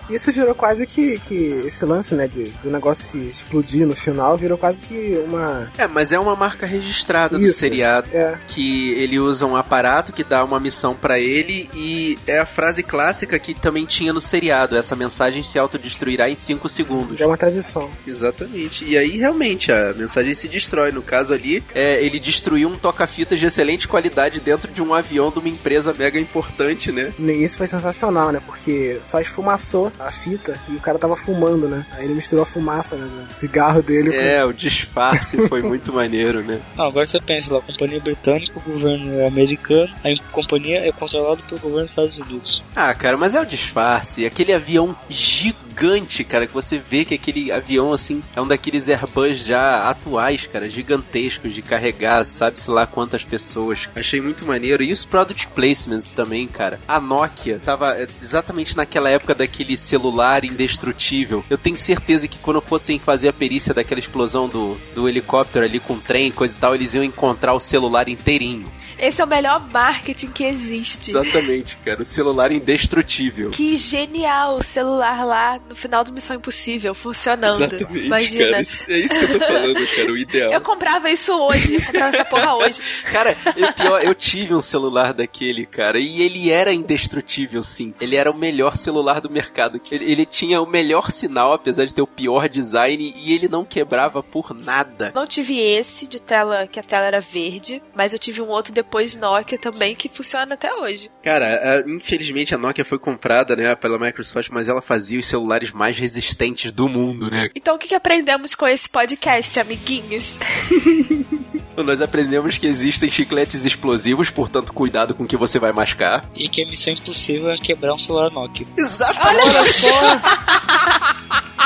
Isso 0.09 0.31
virou 0.31 0.55
quase 0.55 0.85
que, 0.85 1.19
que 1.19 1.63
esse 1.65 1.83
lance, 1.85 2.15
né, 2.15 2.27
de, 2.27 2.45
do 2.63 2.69
negócio 2.69 3.03
se 3.03 3.17
explodir 3.19 3.85
no 3.85 3.95
final, 3.95 4.37
virou 4.37 4.57
quase 4.57 4.79
que 4.79 5.21
uma... 5.27 5.71
É, 5.77 5.87
mas 5.87 6.11
é 6.11 6.19
uma 6.19 6.35
marca 6.35 6.65
registrada 6.65 7.37
Isso, 7.37 7.47
do 7.47 7.53
seriado, 7.53 8.09
é. 8.13 8.37
que 8.47 8.91
ele 8.93 9.19
usa 9.19 9.45
um 9.45 9.55
aparato 9.55 10.13
que 10.13 10.23
dá 10.23 10.43
uma 10.43 10.59
missão 10.59 10.95
para 10.95 11.19
ele 11.19 11.69
e 11.73 12.17
é 12.25 12.39
a 12.39 12.45
frase 12.45 12.83
clássica 12.83 13.37
que 13.37 13.53
também 13.53 13.85
tinha 13.85 14.13
no 14.13 14.21
seriado, 14.21 14.77
essa 14.77 14.95
mensagem 14.95 15.43
se 15.43 15.59
autodestruirá 15.59 16.29
em 16.29 16.35
5 16.35 16.69
segundos. 16.69 17.19
É 17.19 17.25
uma 17.25 17.37
tradição. 17.37 17.89
Exatamente. 18.05 18.85
E 18.85 18.97
aí, 18.97 19.17
realmente, 19.17 19.71
a 19.71 19.93
mensagem 19.93 20.33
se 20.33 20.47
destrói. 20.47 20.91
No 20.91 21.01
caso 21.01 21.33
ali, 21.33 21.63
é, 21.73 22.03
ele 22.03 22.19
destruiu 22.19 22.69
um 22.69 22.77
toca-fitas 22.77 23.39
de 23.39 23.45
excelente 23.45 23.87
qualidade 23.87 24.39
dentro 24.39 24.71
de 24.71 24.81
um 24.81 24.93
avião 24.93 25.31
de 25.31 25.39
uma 25.39 25.49
empresa 25.49 25.93
mega 25.93 26.19
importante, 26.19 26.91
né? 26.91 27.13
Isso 27.19 27.57
foi 27.57 27.67
sensacional, 27.67 28.31
né? 28.31 28.41
Porque 28.45 28.99
só 29.03 29.19
esfumaçou 29.19 29.91
a 29.99 30.11
fita 30.11 30.59
e 30.69 30.75
o 30.75 30.79
cara 30.79 30.97
tava 30.97 31.15
fumando, 31.15 31.67
né? 31.67 31.85
Aí 31.91 32.05
ele 32.05 32.13
misturou 32.13 32.43
a 32.43 32.45
fumaça, 32.45 32.95
né? 32.95 33.25
Do 33.25 33.31
cigarro 33.31 33.81
dele. 33.81 34.15
É, 34.15 34.41
com... 34.41 34.49
o 34.49 34.53
disfarce 34.53 35.47
foi 35.47 35.61
muito 35.63 35.91
maneiro, 35.93 36.43
né? 36.43 36.61
Não, 36.75 36.85
agora 36.85 37.05
você 37.05 37.19
pensa 37.19 37.53
lá, 37.53 37.59
a 37.59 37.61
companhia 37.61 37.99
britânica, 37.99 38.59
o 38.59 38.71
governo 38.71 39.19
é 39.19 39.27
americano, 39.27 39.93
a 40.03 40.31
companhia 40.31 40.87
é 40.87 40.91
controlada 40.91 41.41
pelo 41.47 41.59
governo 41.59 41.83
dos 41.83 41.91
Estados 41.91 42.17
Unidos. 42.17 42.63
Ah, 42.75 42.93
cara, 42.93 43.17
mas 43.17 43.33
é 43.35 43.41
o 43.41 43.45
disfarce. 43.45 44.25
Aquele 44.25 44.53
avião 44.53 44.95
gigante, 45.09 46.23
cara, 46.23 46.47
que 46.47 46.53
você 46.53 46.77
vê 46.77 47.05
que 47.05 47.13
aquele 47.13 47.51
avião, 47.51 47.93
assim, 47.93 48.21
é 48.35 48.41
um 48.41 48.47
daqueles 48.47 48.87
Airbus 48.89 49.45
já 49.45 49.89
atuais, 49.89 50.47
cara, 50.47 50.69
gigantescos 50.69 51.53
de 51.53 51.61
carregar, 51.61 52.25
sabe-se 52.25 52.69
lá 52.69 52.85
quantas 52.85 53.23
pessoas. 53.23 53.87
Achei 53.95 54.21
muito 54.21 54.45
maneiro. 54.45 54.83
E 54.83 54.91
os 54.91 55.05
product 55.05 55.47
placements 55.49 56.05
também, 56.05 56.47
cara. 56.47 56.79
A 56.87 56.99
Nokia 56.99 57.59
tava 57.63 57.97
exatamente 57.99 58.75
naquela 58.75 59.09
época 59.09 59.35
daquele 59.35 59.77
celular 59.87 60.43
indestrutível. 60.43 61.43
Eu 61.49 61.57
tenho 61.57 61.77
certeza 61.77 62.27
que 62.27 62.37
quando 62.37 62.61
fossem 62.61 62.99
fazer 62.99 63.29
a 63.29 63.33
perícia 63.33 63.73
daquela 63.73 63.99
explosão 63.99 64.49
do, 64.49 64.75
do 64.93 65.07
helicóptero 65.07 65.65
ali 65.65 65.79
com 65.79 65.99
trem, 65.99 66.31
coisa 66.31 66.55
e 66.55 66.59
tal, 66.59 66.75
eles 66.75 66.93
iam 66.93 67.03
encontrar 67.03 67.53
o 67.53 67.59
celular 67.59 68.09
inteirinho. 68.09 68.71
Esse 68.97 69.21
é 69.21 69.23
o 69.23 69.27
melhor 69.27 69.65
marketing 69.71 70.27
que 70.27 70.43
existe. 70.43 71.11
Exatamente, 71.11 71.77
cara. 71.77 72.01
O 72.01 72.05
celular 72.05 72.51
indestrutível. 72.51 73.51
Que 73.51 73.75
genial 73.75 74.57
o 74.57 74.63
celular 74.63 75.23
lá 75.23 75.59
no 75.69 75.75
final 75.75 76.03
do 76.03 76.11
Missão 76.11 76.35
Impossível, 76.35 76.93
funcionando. 76.93 77.61
Exatamente, 77.63 78.05
Imagina. 78.05 78.45
cara. 78.45 78.61
Isso, 78.61 78.85
é 78.89 78.97
isso 78.97 79.19
que 79.19 79.25
eu 79.25 79.39
tô 79.39 79.45
falando, 79.45 79.87
cara. 79.95 80.11
O 80.11 80.17
ideal. 80.17 80.51
Eu 80.51 80.61
comprava 80.61 81.09
isso 81.09 81.31
hoje. 81.33 81.75
Eu 81.75 81.81
comprava 81.85 82.15
essa 82.15 82.25
porra 82.25 82.55
hoje. 82.55 82.81
Cara, 83.11 83.37
eu, 83.55 83.73
pior, 83.73 84.03
eu 84.03 84.13
tive 84.13 84.53
um 84.53 84.61
celular 84.61 85.13
daquele, 85.13 85.65
cara, 85.65 85.99
e 85.99 86.21
ele 86.21 86.51
era 86.51 86.73
indestrutível, 86.73 87.63
sim. 87.63 87.93
Ele 88.01 88.15
era 88.15 88.29
o 88.29 88.33
melhor 88.33 88.75
celular 88.75 89.21
do 89.21 89.29
mercado. 89.29 89.76
Ele, 89.91 90.11
ele 90.11 90.25
tinha 90.25 90.61
o 90.61 90.65
melhor 90.65 91.11
sinal, 91.11 91.53
apesar 91.53 91.85
de 91.85 91.93
ter 91.93 92.01
o 92.01 92.07
pior 92.07 92.47
design, 92.49 93.13
e 93.15 93.33
ele 93.33 93.47
não 93.47 93.65
quebrava 93.65 94.21
por 94.23 94.53
nada. 94.53 95.11
Não 95.13 95.27
tive 95.27 95.59
esse 95.59 96.07
de 96.07 96.19
tela, 96.19 96.67
que 96.67 96.79
a 96.79 96.83
tela 96.83 97.05
era 97.05 97.21
verde, 97.21 97.81
mas 97.95 98.13
eu 98.13 98.19
tive 98.19 98.41
um 98.41 98.47
outro 98.47 98.73
depois 98.73 99.15
Nokia 99.15 99.57
também 99.57 99.95
que 99.95 100.09
funciona 100.09 100.53
até 100.53 100.73
hoje. 100.73 101.09
Cara, 101.23 101.45
a, 101.47 101.89
infelizmente 101.89 102.53
a 102.53 102.57
Nokia 102.57 102.85
foi 102.85 102.99
comprada, 102.99 103.55
né, 103.55 103.75
pela 103.75 103.99
Microsoft, 103.99 104.49
mas 104.51 104.69
ela 104.69 104.81
fazia 104.81 105.19
os 105.19 105.25
celulares 105.25 105.71
mais 105.71 105.97
resistentes 105.97 106.71
do 106.71 106.87
mundo, 106.87 107.29
né? 107.29 107.49
Então 107.55 107.75
o 107.75 107.79
que, 107.79 107.87
que 107.87 107.95
aprendemos 107.95 108.55
com 108.55 108.67
esse 108.67 108.89
podcast, 108.89 109.59
amiguinhos? 109.59 110.37
Nós 111.83 112.01
aprendemos 112.01 112.57
que 112.57 112.65
existem 112.65 113.09
chicletes 113.09 113.63
explosivos, 113.63 114.29
portanto, 114.29 114.73
cuidado 114.73 115.13
com 115.13 115.23
o 115.23 115.27
que 115.27 115.37
você 115.37 115.59
vai 115.59 115.71
mascar. 115.71 116.25
E 116.35 116.49
que 116.49 116.63
a 116.63 116.67
missão 116.67 116.91
impossível 116.91 117.51
é 117.51 117.57
quebrar 117.57 117.93
um 117.93 117.99
celular 117.99 118.31
Nokia. 118.31 118.65
Exatamente! 118.75 119.47
Olha 119.47 119.73
só! 119.73 119.97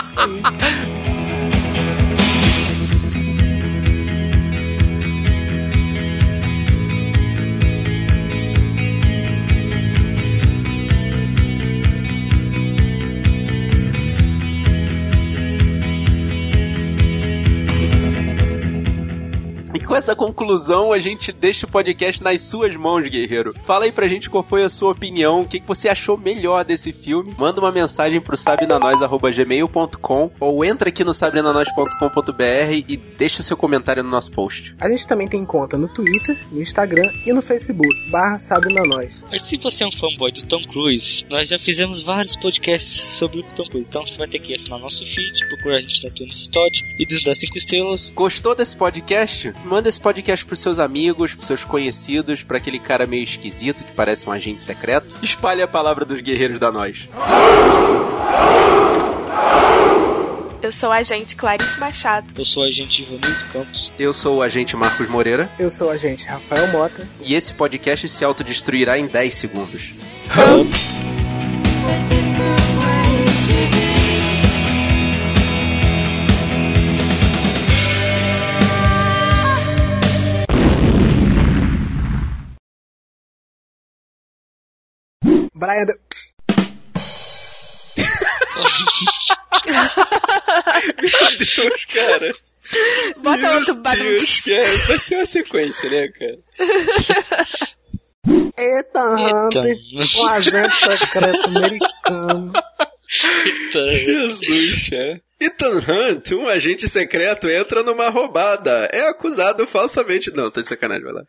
Isso 0.04 0.20
aí. 0.20 1.21
Essa 20.02 20.16
conclusão, 20.16 20.92
a 20.92 20.98
gente 20.98 21.32
deixa 21.32 21.68
o 21.68 21.70
podcast 21.70 22.24
nas 22.24 22.42
suas 22.42 22.76
mãos, 22.76 23.08
guerreiro. 23.08 23.54
Fala 23.66 23.86
aí 23.86 23.92
pra 23.92 24.08
gente 24.08 24.32
qual 24.32 24.44
foi 24.44 24.64
a 24.64 24.70
sua 24.70 24.92
opinião, 24.92 25.42
o 25.42 25.48
que, 25.48 25.60
que 25.60 25.68
você 25.68 25.88
achou 25.88 26.18
melhor 26.18 26.66
desse 26.66 26.92
filme. 26.92 27.36
Manda 27.38 27.62
uma 27.62 27.72
mensagem 27.72 28.20
pro 28.20 28.36
sabrenanois.gmail.com 28.36 30.32
ou 30.40 30.66
entra 30.66 30.90
aqui 30.90 31.04
no 31.04 31.14
sabrenanois.com.br 31.14 32.84
e 32.88 32.98
deixa 32.98 33.44
seu 33.44 33.56
comentário 33.56 34.02
no 34.02 34.10
nosso 34.10 34.32
post. 34.32 34.76
A 34.80 34.90
gente 34.90 35.08
também 35.08 35.28
tem 35.28 35.46
conta 35.46 35.78
no 35.78 35.88
Twitter, 35.88 36.36
no 36.52 36.60
Instagram 36.60 37.12
e 37.24 37.32
no 37.32 37.42
Facebook, 37.44 38.10
barra 38.10 38.40
Nós. 38.88 39.24
Mas 39.32 39.44
se 39.44 39.58
você 39.58 39.84
é 39.84 39.88
um 39.88 39.92
fanboy 39.92 40.32
do 40.32 40.44
Tom 40.48 40.62
Cruise, 40.64 41.24
nós 41.30 41.50
já 41.50 41.60
fizemos 41.60 42.02
vários 42.02 42.36
podcasts 42.36 43.02
sobre 43.20 43.42
o 43.42 43.44
Tom 43.44 43.66
Cruise. 43.66 43.88
Então 43.88 44.04
você 44.04 44.18
vai 44.18 44.28
ter 44.28 44.40
que 44.40 44.56
assinar 44.56 44.80
nosso 44.80 45.06
feed, 45.06 45.48
procurar 45.48 45.78
a 45.78 45.80
gente 45.80 46.04
no 46.04 46.10
iTunes 46.10 46.36
Store 46.38 46.72
e 46.98 47.06
nos 47.06 47.24
dar 47.24 47.36
5 47.36 47.56
estrelas. 47.56 48.10
Gostou 48.10 48.56
desse 48.56 48.76
podcast? 48.76 49.54
Manda 49.64 49.91
esse 49.92 50.00
podcast 50.00 50.46
pros 50.46 50.62
seus 50.62 50.80
amigos, 50.80 51.34
pros 51.34 51.46
seus 51.46 51.66
conhecidos, 51.66 52.44
pra 52.44 52.58
aquele 52.58 52.80
cara 52.80 53.06
meio 53.06 53.24
esquisito 53.24 53.84
que 53.84 53.92
parece 53.92 54.28
um 54.28 54.32
agente 54.32 54.62
secreto. 54.62 55.18
Espalhe 55.22 55.62
a 55.62 55.68
palavra 55.68 56.06
dos 56.06 56.22
guerreiros 56.22 56.58
da 56.58 56.72
nós. 56.72 57.10
Eu 60.62 60.72
sou 60.72 60.92
a 60.92 60.98
agente 60.98 61.36
Clarice 61.36 61.78
Machado. 61.78 62.28
Eu 62.38 62.46
sou 62.46 62.64
o 62.64 62.68
agente 62.68 63.02
Ivanildo 63.02 63.46
Campos. 63.52 63.92
Eu 64.00 64.14
sou 64.14 64.38
o 64.38 64.42
agente 64.42 64.78
Marcos 64.78 65.10
Moreira. 65.10 65.52
Eu 65.60 65.70
sou 65.70 65.88
o 65.88 65.90
agente 65.90 66.26
Rafael 66.26 66.72
Mota. 66.72 67.06
E 67.20 67.34
esse 67.36 67.54
podcast 67.54 68.08
se 68.08 68.24
autodestruirá 68.24 68.98
em 68.98 69.08
10 69.08 69.34
segundos. 69.34 69.94
Brian. 85.62 85.86
De... 85.86 85.94
Meu 91.02 91.38
Deus, 91.38 91.86
cara. 91.86 92.34
Bota 93.18 93.38
Meu 93.38 93.54
outro 93.54 93.76
Deus, 93.76 94.42
cara. 94.42 94.78
Vai 94.88 94.98
ser 94.98 95.16
uma 95.18 95.26
sequência, 95.28 95.90
né, 95.90 96.08
cara? 96.08 96.40
Ethan 98.58 99.16
Hunter, 99.16 99.78
um 100.18 100.28
agente 100.30 100.98
secreto 100.98 101.48
americano. 101.48 102.54
Jesus, 103.72 104.90
é. 104.94 105.22
Ethan 105.40 105.78
Hunt, 105.78 106.32
um 106.32 106.48
agente 106.48 106.88
secreto, 106.88 107.48
entra 107.48 107.84
numa 107.84 108.10
roubada. 108.10 108.90
É 108.92 109.08
acusado 109.08 109.68
falsamente. 109.68 110.32
Não, 110.32 110.50
tá 110.50 110.62
de 110.62 110.68
sacanagem, 110.68 111.04
vai 111.04 111.14
lá. 111.14 111.24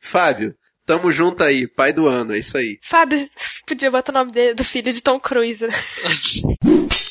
Fábio, 0.00 0.54
tamo 0.86 1.10
junto 1.12 1.42
aí, 1.44 1.66
pai 1.66 1.92
do 1.92 2.06
ano, 2.06 2.32
é 2.34 2.38
isso 2.38 2.56
aí. 2.56 2.78
Fábio, 2.82 3.28
podia 3.66 3.90
botar 3.90 4.12
o 4.12 4.14
nome 4.14 4.32
dele- 4.32 4.54
do 4.54 4.64
filho 4.64 4.92
de 4.92 5.02
Tom 5.02 5.18
Cruise. 5.20 5.66
né? 5.66 5.72